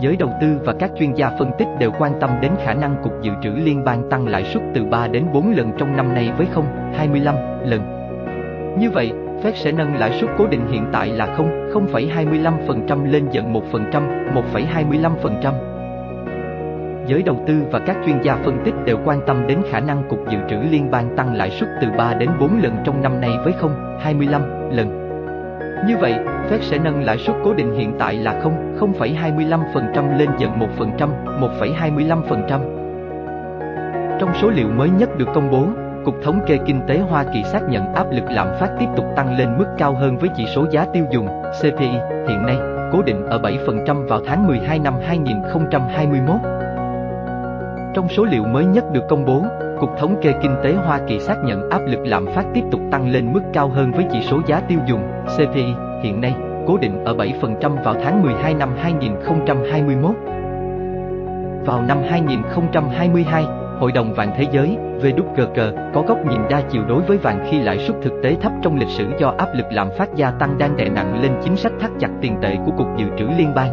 Giới 0.00 0.16
đầu 0.16 0.30
tư 0.40 0.60
và 0.64 0.72
các 0.72 0.90
chuyên 0.98 1.12
gia 1.12 1.30
phân 1.38 1.50
tích 1.58 1.68
đều 1.78 1.90
quan 1.98 2.12
tâm 2.20 2.30
đến 2.40 2.52
khả 2.64 2.74
năng 2.74 3.02
Cục 3.02 3.12
Dự 3.22 3.32
trữ 3.42 3.50
Liên 3.50 3.84
bang 3.84 4.10
tăng 4.10 4.28
lãi 4.28 4.44
suất 4.44 4.62
từ 4.74 4.84
3 4.84 5.08
đến 5.08 5.24
4 5.32 5.52
lần 5.56 5.72
trong 5.78 5.96
năm 5.96 6.14
nay 6.14 6.32
với 6.38 6.46
0,25 6.54 7.34
lần. 7.64 7.80
Như 8.78 8.90
vậy, 8.90 9.12
Fed 9.42 9.54
sẽ 9.54 9.72
nâng 9.72 9.94
lãi 9.94 10.18
suất 10.20 10.30
cố 10.38 10.46
định 10.46 10.66
hiện 10.70 10.86
tại 10.92 11.08
là 11.08 11.26
0, 11.36 11.50
0,25% 11.72 13.10
lên 13.10 13.28
dần 13.30 13.52
1%, 13.52 14.32
1,25%. 14.34 15.52
Giới 17.06 17.22
đầu 17.22 17.36
tư 17.46 17.62
và 17.70 17.78
các 17.78 17.96
chuyên 18.06 18.22
gia 18.22 18.36
phân 18.36 18.58
tích 18.64 18.74
đều 18.84 18.98
quan 19.04 19.20
tâm 19.26 19.46
đến 19.46 19.58
khả 19.70 19.80
năng 19.80 20.02
Cục 20.08 20.18
Dự 20.30 20.38
trữ 20.50 20.56
Liên 20.70 20.90
bang 20.90 21.16
tăng 21.16 21.34
lãi 21.34 21.50
suất 21.50 21.68
từ 21.80 21.88
3 21.98 22.14
đến 22.14 22.30
4 22.40 22.58
lần 22.62 22.76
trong 22.84 23.02
năm 23.02 23.20
nay 23.20 23.30
với 23.44 23.52
25 24.00 24.42
lần. 24.70 25.02
Như 25.88 25.96
vậy, 25.96 26.14
Fed 26.50 26.58
sẽ 26.60 26.78
nâng 26.78 27.04
lãi 27.04 27.18
suất 27.18 27.36
cố 27.44 27.54
định 27.54 27.74
hiện 27.74 27.92
tại 27.98 28.14
là 28.14 28.40
0, 28.42 28.76
0,25% 28.80 30.18
lên 30.18 30.28
dần 30.38 30.50
1%, 30.78 31.08
1,25%. 31.40 34.18
Trong 34.20 34.34
số 34.34 34.50
liệu 34.50 34.68
mới 34.68 34.90
nhất 34.90 35.18
được 35.18 35.28
công 35.34 35.50
bố, 35.50 35.66
Cục 36.04 36.14
Thống 36.22 36.40
kê 36.46 36.58
Kinh 36.66 36.80
tế 36.88 36.98
Hoa 36.98 37.24
Kỳ 37.34 37.42
xác 37.44 37.60
nhận 37.68 37.94
áp 37.94 38.06
lực 38.10 38.24
lạm 38.30 38.46
phát 38.60 38.70
tiếp 38.78 38.86
tục 38.96 39.04
tăng 39.16 39.38
lên 39.38 39.58
mức 39.58 39.66
cao 39.78 39.94
hơn 39.94 40.16
với 40.18 40.30
chỉ 40.36 40.46
số 40.54 40.66
giá 40.70 40.86
tiêu 40.92 41.04
dùng, 41.12 41.28
CPI, 41.60 41.90
hiện 42.28 42.46
nay, 42.46 42.56
cố 42.92 43.02
định 43.02 43.26
ở 43.26 43.38
7% 43.38 44.06
vào 44.08 44.20
tháng 44.26 44.46
12 44.46 44.78
năm 44.78 44.94
2021. 45.06 46.36
Trong 47.94 48.08
số 48.08 48.24
liệu 48.24 48.44
mới 48.44 48.64
nhất 48.64 48.84
được 48.92 49.04
công 49.08 49.24
bố, 49.24 49.44
Cục 49.80 49.90
Thống 49.98 50.16
kê 50.22 50.34
Kinh 50.42 50.56
tế 50.64 50.72
Hoa 50.72 51.00
Kỳ 51.08 51.20
xác 51.20 51.36
nhận 51.44 51.70
áp 51.70 51.80
lực 51.86 52.00
lạm 52.04 52.26
phát 52.26 52.44
tiếp 52.54 52.62
tục 52.70 52.80
tăng 52.90 53.10
lên 53.10 53.32
mức 53.32 53.42
cao 53.52 53.68
hơn 53.68 53.92
với 53.92 54.04
chỉ 54.12 54.22
số 54.22 54.40
giá 54.46 54.60
tiêu 54.68 54.78
dùng, 54.86 55.02
CPI, 55.36 55.74
hiện 56.02 56.20
nay, 56.20 56.34
cố 56.66 56.76
định 56.76 57.04
ở 57.04 57.14
7% 57.14 57.82
vào 57.84 57.94
tháng 58.04 58.22
12 58.22 58.54
năm 58.54 58.68
2021. 58.78 60.14
Vào 61.66 61.82
năm 61.82 61.98
2022, 62.08 63.44
Hội 63.82 63.92
đồng 63.92 64.14
vàng 64.14 64.32
thế 64.36 64.46
giới, 64.52 64.76
WGG, 65.00 65.92
có 65.94 66.02
góc 66.08 66.18
nhìn 66.26 66.40
đa 66.50 66.62
chiều 66.70 66.82
đối 66.88 67.02
với 67.02 67.18
vàng 67.18 67.46
khi 67.50 67.60
lãi 67.60 67.78
suất 67.78 67.96
thực 68.02 68.12
tế 68.22 68.36
thấp 68.40 68.52
trong 68.62 68.78
lịch 68.78 68.88
sử 68.88 69.04
do 69.18 69.34
áp 69.38 69.48
lực 69.54 69.66
lạm 69.70 69.88
phát 69.98 70.14
gia 70.14 70.30
tăng 70.30 70.58
đang 70.58 70.76
đè 70.76 70.88
nặng 70.88 71.22
lên 71.22 71.32
chính 71.44 71.56
sách 71.56 71.72
thắt 71.80 71.90
chặt 72.00 72.10
tiền 72.20 72.36
tệ 72.42 72.56
của 72.66 72.72
Cục 72.78 72.86
Dự 72.96 73.04
trữ 73.18 73.24
Liên 73.38 73.54
bang. 73.54 73.72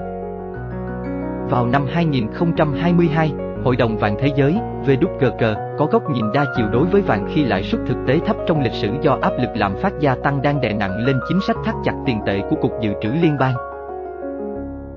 Vào 1.49 1.67
năm 1.67 1.85
2022, 1.93 3.31
Hội 3.63 3.75
đồng 3.75 3.97
vàng 3.97 4.15
thế 4.19 4.31
giới, 4.35 4.55
WGG, 4.85 5.77
có 5.77 5.85
góc 5.85 6.03
nhìn 6.11 6.25
đa 6.33 6.45
chiều 6.57 6.67
đối 6.71 6.85
với 6.85 7.01
vàng 7.01 7.27
khi 7.33 7.45
lãi 7.45 7.63
suất 7.63 7.81
thực 7.87 7.97
tế 8.07 8.19
thấp 8.25 8.35
trong 8.47 8.63
lịch 8.63 8.73
sử 8.73 8.89
do 9.01 9.17
áp 9.21 9.33
lực 9.39 9.49
lạm 9.55 9.75
phát 9.81 9.93
gia 9.99 10.15
tăng 10.15 10.41
đang 10.41 10.61
đè 10.61 10.73
nặng 10.73 11.05
lên 11.05 11.19
chính 11.29 11.39
sách 11.47 11.57
thắt 11.65 11.75
chặt 11.83 11.93
tiền 12.05 12.19
tệ 12.25 12.41
của 12.49 12.55
Cục 12.55 12.71
Dự 12.81 12.93
trữ 13.01 13.09
Liên 13.21 13.37
bang. 13.39 13.55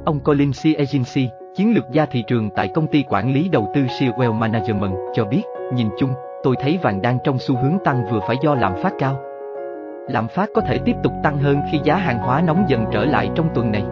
Ông 0.04 0.20
Colin 0.20 0.52
C. 0.52 0.78
Agency, 0.78 1.41
chiến 1.54 1.74
lược 1.74 1.90
gia 1.90 2.06
thị 2.06 2.22
trường 2.22 2.50
tại 2.50 2.68
công 2.68 2.86
ty 2.86 3.04
quản 3.08 3.32
lý 3.32 3.48
đầu 3.48 3.70
tư 3.74 3.82
Sewell 3.82 4.32
Management, 4.32 4.92
cho 5.14 5.24
biết, 5.24 5.42
nhìn 5.74 5.88
chung, 5.98 6.10
tôi 6.42 6.56
thấy 6.60 6.78
vàng 6.82 7.02
đang 7.02 7.18
trong 7.24 7.38
xu 7.38 7.56
hướng 7.56 7.78
tăng 7.84 8.04
vừa 8.12 8.20
phải 8.20 8.36
do 8.42 8.54
lạm 8.54 8.72
phát 8.82 8.92
cao. 8.98 9.16
Lạm 10.08 10.28
phát 10.28 10.48
có 10.54 10.60
thể 10.60 10.78
tiếp 10.78 10.96
tục 11.02 11.12
tăng 11.22 11.38
hơn 11.38 11.56
khi 11.72 11.78
giá 11.84 11.96
hàng 11.96 12.18
hóa 12.18 12.40
nóng 12.40 12.64
dần 12.68 12.84
trở 12.92 13.04
lại 13.04 13.30
trong 13.34 13.48
tuần 13.54 13.72
này. 13.72 13.82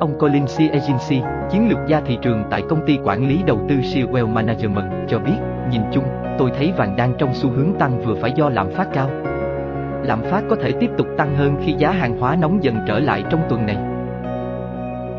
Ông 0.00 0.18
Colin 0.18 0.46
C. 0.46 0.58
Agency, 0.58 1.22
chiến 1.50 1.68
lược 1.68 1.78
gia 1.88 2.00
thị 2.00 2.18
trường 2.22 2.44
tại 2.50 2.62
công 2.68 2.86
ty 2.86 2.98
quản 3.04 3.28
lý 3.28 3.42
đầu 3.46 3.60
tư 3.68 3.74
Sewell 3.76 4.28
Management, 4.28 5.08
cho 5.08 5.18
biết, 5.18 5.36
nhìn 5.70 5.82
chung, 5.92 6.04
tôi 6.38 6.50
thấy 6.58 6.72
vàng 6.76 6.96
đang 6.96 7.14
trong 7.18 7.34
xu 7.34 7.50
hướng 7.50 7.74
tăng 7.78 8.00
vừa 8.00 8.14
phải 8.14 8.32
do 8.36 8.48
lạm 8.48 8.70
phát 8.70 8.88
cao. 8.92 9.10
Lạm 10.02 10.22
phát 10.22 10.44
có 10.50 10.56
thể 10.56 10.72
tiếp 10.80 10.90
tục 10.98 11.06
tăng 11.16 11.36
hơn 11.36 11.56
khi 11.64 11.74
giá 11.78 11.90
hàng 11.90 12.18
hóa 12.18 12.36
nóng 12.36 12.64
dần 12.64 12.76
trở 12.86 12.98
lại 12.98 13.24
trong 13.30 13.40
tuần 13.48 13.66
này. 13.66 13.89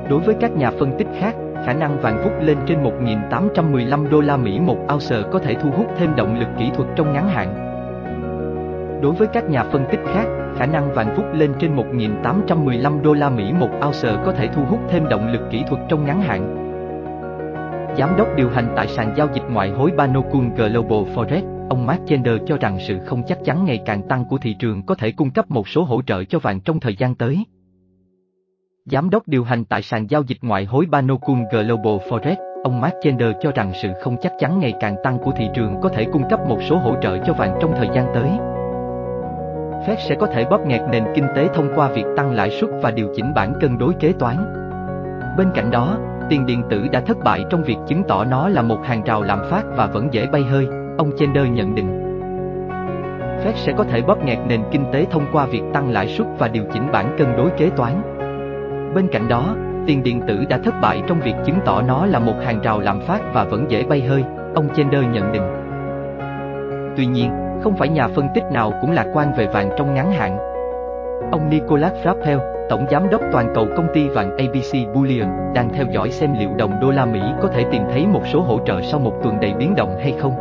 Đối 0.10 0.20
với 0.20 0.36
các 0.40 0.52
nhà 0.52 0.72
phân 0.72 0.92
tích 0.98 1.08
khác, 1.20 1.36
khả 1.66 1.74
năng 1.74 2.02
vàng 2.02 2.22
vút 2.24 2.34
lên 2.42 2.58
trên 2.68 2.84
1.815 2.84 4.10
đô 4.10 4.22
la 4.22 4.38
Mỹ 4.38 4.60
một 4.60 4.78
ounce 4.94 5.22
có 5.32 5.40
thể 5.40 5.54
thu 5.54 5.70
hút 5.72 5.88
thêm 5.98 6.16
động 6.16 6.40
lực 6.40 6.48
kỹ 6.60 6.70
thuật 6.76 6.90
trong 6.96 7.14
ngắn 7.14 7.30
hạn. 7.30 7.72
Đối 9.02 9.14
với 9.14 9.28
các 9.34 9.50
nhà 9.50 9.64
phân 9.64 9.86
tích 9.92 10.00
khác, 10.14 10.26
khả 10.58 10.66
năng 10.66 10.94
vàng 10.94 11.16
vút 11.16 11.26
lên 11.34 11.54
trên 11.60 11.76
1.815 11.76 13.02
đô 13.02 13.14
la 13.14 13.30
Mỹ 13.30 13.54
một 13.60 13.70
ounce 13.86 14.24
có 14.26 14.32
thể 14.32 14.48
thu 14.48 14.64
hút 14.66 14.80
thêm 14.90 15.10
động 15.10 15.32
lực 15.32 15.42
kỹ 15.52 15.64
thuật 15.68 15.82
trong 15.90 16.06
ngắn 16.06 16.22
hạn. 16.22 16.58
Giám 17.98 18.18
đốc 18.18 18.28
điều 18.36 18.50
hành 18.50 18.74
tại 18.76 18.88
sàn 18.88 19.14
giao 19.18 19.28
dịch 19.34 19.44
ngoại 19.50 19.70
hối 19.70 19.92
Banokun 19.92 20.50
Global 20.56 21.14
Forex, 21.16 21.42
ông 21.70 21.86
Mark 21.86 22.02
Chender 22.08 22.36
cho 22.48 22.58
rằng 22.58 22.78
sự 22.80 23.00
không 23.06 23.24
chắc 23.28 23.38
chắn 23.46 23.66
ngày 23.66 23.80
càng 23.86 24.02
tăng 24.08 24.26
của 24.26 24.38
thị 24.38 24.54
trường 24.54 24.86
có 24.86 24.96
thể 24.96 25.12
cung 25.12 25.32
cấp 25.32 25.52
một 25.52 25.68
số 25.68 25.84
hỗ 25.84 26.02
trợ 26.02 26.24
cho 26.24 26.40
vàng 26.40 26.60
trong 26.60 26.80
thời 26.80 26.96
gian 26.96 27.16
tới. 27.16 27.46
Giám 28.86 29.10
đốc 29.10 29.28
điều 29.28 29.44
hành 29.44 29.66
tại 29.66 29.82
sàn 29.82 30.10
giao 30.10 30.24
dịch 30.28 30.38
ngoại 30.42 30.66
hối 30.66 30.86
Banokun 30.86 31.44
Global 31.52 32.10
Forex, 32.10 32.36
ông 32.64 32.82
Mark 32.82 32.94
Chender 33.02 33.32
cho 33.42 33.52
rằng 33.56 33.72
sự 33.82 33.90
không 34.02 34.18
chắc 34.22 34.32
chắn 34.40 34.60
ngày 34.60 34.74
càng 34.80 34.96
tăng 35.04 35.18
của 35.18 35.32
thị 35.32 35.50
trường 35.54 35.82
có 35.82 35.90
thể 35.90 36.06
cung 36.14 36.30
cấp 36.30 36.40
một 36.48 36.58
số 36.70 36.78
hỗ 36.78 36.96
trợ 37.02 37.18
cho 37.26 37.34
vàng 37.34 37.58
trong 37.62 37.74
thời 37.78 37.90
gian 37.96 38.06
tới. 38.14 38.30
Fed 39.86 39.96
sẽ 40.10 40.16
có 40.16 40.28
thể 40.28 40.46
bóp 40.46 40.60
nghẹt 40.66 40.82
nền 40.92 41.04
kinh 41.16 41.26
tế 41.36 41.48
thông 41.54 41.70
qua 41.76 41.88
việc 41.88 42.06
tăng 42.18 42.32
lãi 42.32 42.50
suất 42.50 42.70
và 42.82 42.92
điều 42.92 43.08
chỉnh 43.16 43.34
bản 43.34 43.54
cân 43.62 43.78
đối 43.78 43.94
kế 43.94 44.14
toán. 44.20 44.36
Bên 45.38 45.48
cạnh 45.56 45.72
đó, 45.72 45.98
tiền 46.30 46.46
điện 46.46 46.64
tử 46.70 46.88
đã 46.92 47.02
thất 47.02 47.18
bại 47.24 47.44
trong 47.50 47.64
việc 47.64 47.78
chứng 47.88 48.04
tỏ 48.08 48.24
nó 48.24 48.50
là 48.50 48.62
một 48.62 48.80
hàng 48.84 49.04
rào 49.04 49.22
lạm 49.22 49.40
phát 49.50 49.64
và 49.76 49.86
vẫn 49.86 50.08
dễ 50.12 50.28
bay 50.28 50.42
hơi, 50.42 50.68
ông 50.98 51.12
Chender 51.18 51.48
nhận 51.48 51.76
định. 51.76 52.02
Fed 53.46 53.54
sẽ 53.56 53.74
có 53.78 53.84
thể 53.84 54.02
bóp 54.02 54.24
nghẹt 54.24 54.40
nền 54.48 54.64
kinh 54.72 54.86
tế 54.94 55.06
thông 55.12 55.26
qua 55.32 55.46
việc 55.46 55.64
tăng 55.74 55.92
lãi 55.92 56.08
suất 56.08 56.28
và 56.38 56.48
điều 56.48 56.64
chỉnh 56.74 56.92
bản 56.92 57.16
cân 57.18 57.38
đối 57.38 57.50
kế 57.50 57.70
toán. 57.70 58.21
Bên 58.96 59.08
cạnh 59.12 59.28
đó, 59.28 59.56
tiền 59.88 60.04
điện 60.04 60.22
tử 60.28 60.46
đã 60.50 60.58
thất 60.64 60.74
bại 60.82 61.02
trong 61.08 61.20
việc 61.20 61.36
chứng 61.46 61.60
tỏ 61.66 61.82
nó 61.82 62.06
là 62.06 62.20
một 62.20 62.36
hàng 62.46 62.62
rào 62.62 62.80
lạm 62.80 63.00
phát 63.00 63.22
và 63.34 63.44
vẫn 63.44 63.72
dễ 63.72 63.84
bay 63.84 64.02
hơi, 64.02 64.24
ông 64.56 64.68
Chender 64.76 65.04
nhận 65.14 65.32
định. 65.32 65.44
Tuy 66.98 67.06
nhiên, 67.06 67.32
không 67.64 67.76
phải 67.76 67.90
nhà 67.90 68.08
phân 68.08 68.28
tích 68.36 68.44
nào 68.52 68.74
cũng 68.82 68.92
lạc 68.92 69.08
quan 69.14 69.34
về 69.38 69.48
vàng 69.48 69.70
trong 69.78 69.94
ngắn 69.94 70.12
hạn. 70.12 70.38
Ông 71.32 71.50
Nicolas 71.50 71.94
Frappel, 72.04 72.40
tổng 72.70 72.86
giám 72.92 73.10
đốc 73.10 73.22
toàn 73.32 73.52
cầu 73.56 73.68
công 73.78 73.88
ty 73.94 74.08
vàng 74.08 74.38
ABC 74.38 74.94
Bullion, 74.94 75.30
đang 75.56 75.70
theo 75.74 75.86
dõi 75.92 76.10
xem 76.10 76.34
liệu 76.40 76.50
đồng 76.58 76.80
đô 76.82 76.92
la 76.92 77.06
Mỹ 77.06 77.22
có 77.42 77.48
thể 77.48 77.66
tìm 77.72 77.84
thấy 77.92 78.08
một 78.08 78.22
số 78.34 78.42
hỗ 78.42 78.60
trợ 78.66 78.82
sau 78.82 79.00
một 79.00 79.14
tuần 79.24 79.40
đầy 79.40 79.54
biến 79.54 79.76
động 79.76 79.98
hay 80.00 80.16
không. 80.20 80.34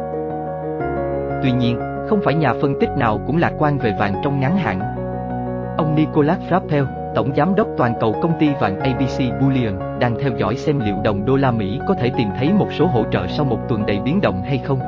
Tuy 1.43 1.53
nhiên, 1.53 1.79
không 2.09 2.21
phải 2.25 2.35
nhà 2.35 2.55
phân 2.61 2.81
tích 2.81 2.91
nào 2.99 3.21
cũng 3.27 3.37
lạc 3.37 3.53
quan 3.59 3.79
về 3.79 3.95
vàng 3.99 4.15
trong 4.25 4.41
ngắn 4.41 4.57
hạn. 4.57 4.81
Ông 5.77 5.95
Nicolas 5.95 6.39
Frappel, 6.51 7.00
tổng 7.15 7.35
giám 7.37 7.55
đốc 7.55 7.69
toàn 7.77 7.95
cầu 8.01 8.15
công 8.23 8.39
ty 8.39 8.49
vàng 8.61 8.81
ABC 8.81 9.41
Bullion, 9.41 9.99
đang 10.01 10.15
theo 10.21 10.33
dõi 10.37 10.57
xem 10.57 10.81
liệu 10.81 10.95
đồng 11.05 11.25
đô 11.25 11.37
la 11.37 11.51
Mỹ 11.51 11.81
có 11.89 11.95
thể 11.95 12.11
tìm 12.17 12.29
thấy 12.39 12.53
một 12.53 12.73
số 12.73 12.87
hỗ 12.87 13.05
trợ 13.13 13.27
sau 13.27 13.45
một 13.45 13.59
tuần 13.69 13.87
đầy 13.87 14.01
biến 14.05 14.21
động 14.21 14.43
hay 14.43 14.59
không. 14.59 14.79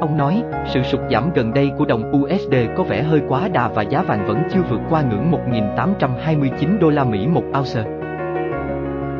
Ông 0.00 0.16
nói, 0.16 0.42
sự 0.66 0.82
sụt 0.82 1.00
giảm 1.10 1.30
gần 1.34 1.54
đây 1.54 1.70
của 1.78 1.84
đồng 1.84 2.12
USD 2.12 2.54
có 2.76 2.82
vẻ 2.82 3.02
hơi 3.02 3.20
quá 3.28 3.48
đà 3.48 3.68
và 3.68 3.82
giá 3.82 4.02
vàng 4.02 4.26
vẫn 4.26 4.42
chưa 4.52 4.60
vượt 4.70 4.80
qua 4.90 5.02
ngưỡng 5.02 5.32
1.829 5.50 6.78
đô 6.78 6.90
la 6.90 7.04
Mỹ 7.04 7.26
một 7.26 7.44
ounce. 7.58 7.82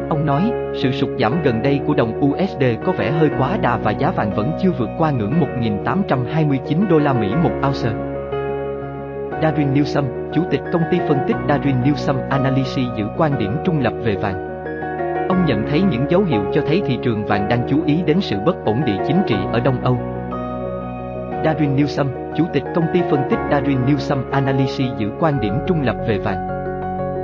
Ông 0.08 0.26
nói, 0.26 0.52
sự 0.74 0.90
sụt 0.92 1.10
giảm 1.18 1.42
gần 1.42 1.62
đây 1.62 1.80
của 1.86 1.94
đồng 1.94 2.20
USD 2.20 2.64
có 2.86 2.92
vẻ 2.92 3.10
hơi 3.10 3.30
quá 3.38 3.58
đà 3.62 3.76
và 3.76 3.90
giá 3.90 4.10
vàng 4.10 4.30
vẫn 4.34 4.52
chưa 4.62 4.70
vượt 4.78 4.90
qua 4.98 5.10
ngưỡng 5.10 5.32
1.829 5.40 6.88
đô 6.90 6.98
la 6.98 7.12
Mỹ 7.12 7.28
một 7.42 7.52
ounce. 7.66 8.11
Darren 9.42 9.74
Newsom, 9.74 10.04
chủ 10.34 10.42
tịch 10.50 10.60
công 10.72 10.82
ty 10.90 10.98
phân 11.08 11.18
tích 11.28 11.36
Darren 11.48 11.82
Newsom 11.82 12.28
Analysis 12.30 12.86
giữ 12.96 13.04
quan 13.16 13.38
điểm 13.38 13.56
trung 13.64 13.80
lập 13.80 13.92
về 14.04 14.16
vàng. 14.16 14.64
Ông 15.28 15.44
nhận 15.46 15.66
thấy 15.70 15.82
những 15.82 16.06
dấu 16.10 16.22
hiệu 16.22 16.42
cho 16.52 16.62
thấy 16.66 16.82
thị 16.86 16.98
trường 17.02 17.26
vàng 17.26 17.48
đang 17.48 17.66
chú 17.70 17.76
ý 17.86 18.02
đến 18.06 18.20
sự 18.20 18.36
bất 18.46 18.64
ổn 18.64 18.82
địa 18.86 18.96
chính 19.06 19.22
trị 19.26 19.36
ở 19.52 19.60
Đông 19.60 19.84
Âu. 19.84 19.98
Darren 21.44 21.76
Newsom, 21.76 22.06
chủ 22.36 22.44
tịch 22.52 22.62
công 22.74 22.84
ty 22.92 23.00
phân 23.10 23.20
tích 23.30 23.38
Darren 23.50 23.86
Newsom 23.86 24.30
Analysis 24.30 24.90
giữ 24.98 25.10
quan 25.20 25.40
điểm 25.40 25.54
trung 25.66 25.82
lập 25.82 25.96
về 26.08 26.18
vàng. 26.18 26.48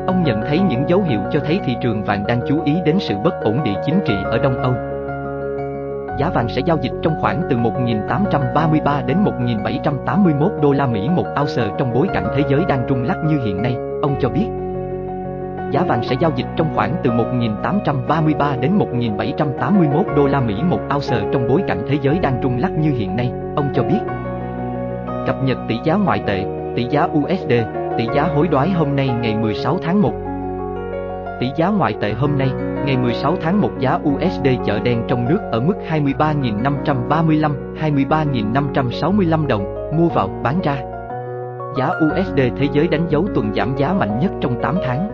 Ông 0.06 0.22
nhận 0.24 0.40
thấy 0.48 0.58
những 0.58 0.84
dấu 0.88 1.02
hiệu 1.02 1.20
cho 1.32 1.40
thấy 1.40 1.60
thị 1.64 1.76
trường 1.82 2.04
vàng 2.04 2.26
đang 2.26 2.40
chú 2.48 2.62
ý 2.64 2.74
đến 2.84 2.96
sự 3.00 3.14
bất 3.24 3.34
ổn 3.42 3.64
địa 3.64 3.80
chính 3.86 4.00
trị 4.06 4.14
ở 4.24 4.38
Đông 4.38 4.62
Âu. 4.62 4.97
Giá 6.18 6.30
vàng 6.30 6.48
sẽ 6.48 6.62
giao 6.66 6.78
dịch 6.82 6.92
trong 7.02 7.14
khoảng 7.20 7.42
từ 7.50 7.56
1.833 7.56 9.06
đến 9.06 9.24
1.781 9.24 10.60
đô 10.60 10.72
la 10.72 10.86
Mỹ 10.86 11.08
một 11.08 11.24
ounce 11.40 11.74
trong 11.78 11.94
bối 11.94 12.08
cảnh 12.14 12.24
thế 12.36 12.42
giới 12.50 12.64
đang 12.68 12.86
rung 12.88 13.02
lắc 13.02 13.16
như 13.28 13.40
hiện 13.44 13.62
nay, 13.62 13.76
ông 14.02 14.16
cho 14.20 14.28
biết. 14.28 14.46
Giá 15.70 15.82
vàng 15.88 16.02
sẽ 16.02 16.16
giao 16.20 16.32
dịch 16.36 16.46
trong 16.56 16.74
khoảng 16.74 16.96
từ 17.04 17.10
1.833 17.10 18.60
đến 18.60 18.78
1.781 18.78 20.14
đô 20.16 20.26
la 20.26 20.40
Mỹ 20.40 20.54
một 20.62 20.80
ounce 20.94 21.30
trong 21.32 21.48
bối 21.48 21.62
cảnh 21.68 21.82
thế 21.88 21.98
giới 22.02 22.18
đang 22.18 22.40
rung 22.42 22.58
lắc 22.58 22.72
như 22.78 22.90
hiện 22.90 23.16
nay, 23.16 23.32
ông 23.56 23.68
cho 23.74 23.82
biết. 23.82 24.00
Cập 25.26 25.44
nhật 25.44 25.58
tỷ 25.68 25.76
giá 25.84 25.94
ngoại 25.94 26.22
tệ, 26.26 26.44
tỷ 26.76 26.86
giá 26.90 27.04
USD, 27.04 27.52
tỷ 27.98 28.06
giá 28.14 28.22
hối 28.22 28.48
đoái 28.48 28.70
hôm 28.70 28.96
nay 28.96 29.08
ngày 29.22 29.36
16 29.36 29.78
tháng 29.82 30.02
1. 30.02 30.12
Tỷ 31.40 31.50
giá 31.56 31.68
ngoại 31.68 31.94
tệ 32.00 32.12
hôm 32.12 32.38
nay, 32.38 32.48
ngày 32.86 32.96
16 32.96 33.36
tháng 33.40 33.60
1 33.60 33.70
giá 33.78 33.98
USD 34.04 34.48
chợ 34.66 34.78
đen 34.78 35.02
trong 35.08 35.28
nước 35.28 35.38
ở 35.52 35.60
mức 35.60 35.74
23.535, 35.88 37.52
23.565 37.80 39.46
đồng, 39.46 39.90
mua 39.96 40.08
vào, 40.08 40.28
bán 40.42 40.60
ra. 40.60 40.76
Giá 41.76 41.88
USD 41.88 42.40
thế 42.56 42.68
giới 42.72 42.88
đánh 42.88 43.06
dấu 43.08 43.26
tuần 43.34 43.54
giảm 43.54 43.76
giá 43.76 43.92
mạnh 43.92 44.18
nhất 44.20 44.32
trong 44.40 44.62
8 44.62 44.76
tháng. 44.84 45.10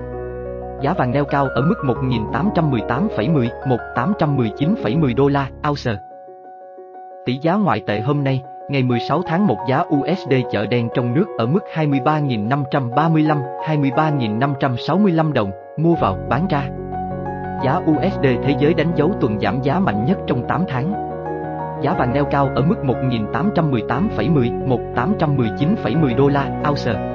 Giá 0.83 0.95
vàng 0.99 1.11
neo 1.11 1.25
cao 1.25 1.47
ở 1.47 1.63
mức 1.63 1.75
1.818,10, 1.85 3.49
1.819,10 3.95 5.15
đô 5.15 5.29
la, 5.29 5.49
ounce. 5.69 5.97
Tỷ 7.27 7.39
giá 7.43 7.55
ngoại 7.55 7.81
tệ 7.87 8.01
hôm 8.01 8.25
nay, 8.25 8.43
ngày 8.69 8.83
16 8.83 9.23
tháng 9.23 9.47
1 9.47 9.57
giá 9.69 9.85
USD 9.97 10.35
chợ 10.53 10.67
đen 10.67 10.89
trong 10.95 11.15
nước 11.15 11.27
ở 11.39 11.47
mức 11.47 11.61
23.535, 11.75 13.43
23.565 13.67 15.33
đồng, 15.33 15.51
mua 15.77 15.95
vào, 15.95 16.19
bán 16.29 16.47
ra. 16.49 16.69
Giá 17.65 17.77
USD 17.77 18.27
thế 18.43 18.55
giới 18.59 18.75
đánh 18.75 18.93
dấu 18.97 19.13
tuần 19.21 19.41
giảm 19.41 19.63
giá 19.63 19.79
mạnh 19.79 20.05
nhất 20.05 20.19
trong 20.27 20.49
8 20.49 20.65
tháng. 20.69 20.93
Giá 21.83 21.95
vàng 21.99 22.13
neo 22.13 22.25
cao 22.25 22.51
ở 22.57 22.63
mức 22.63 22.77
1.818,10, 22.83 24.69
1.819,10 24.95 26.17
đô 26.17 26.29
la, 26.29 26.63
ounce. 26.69 27.14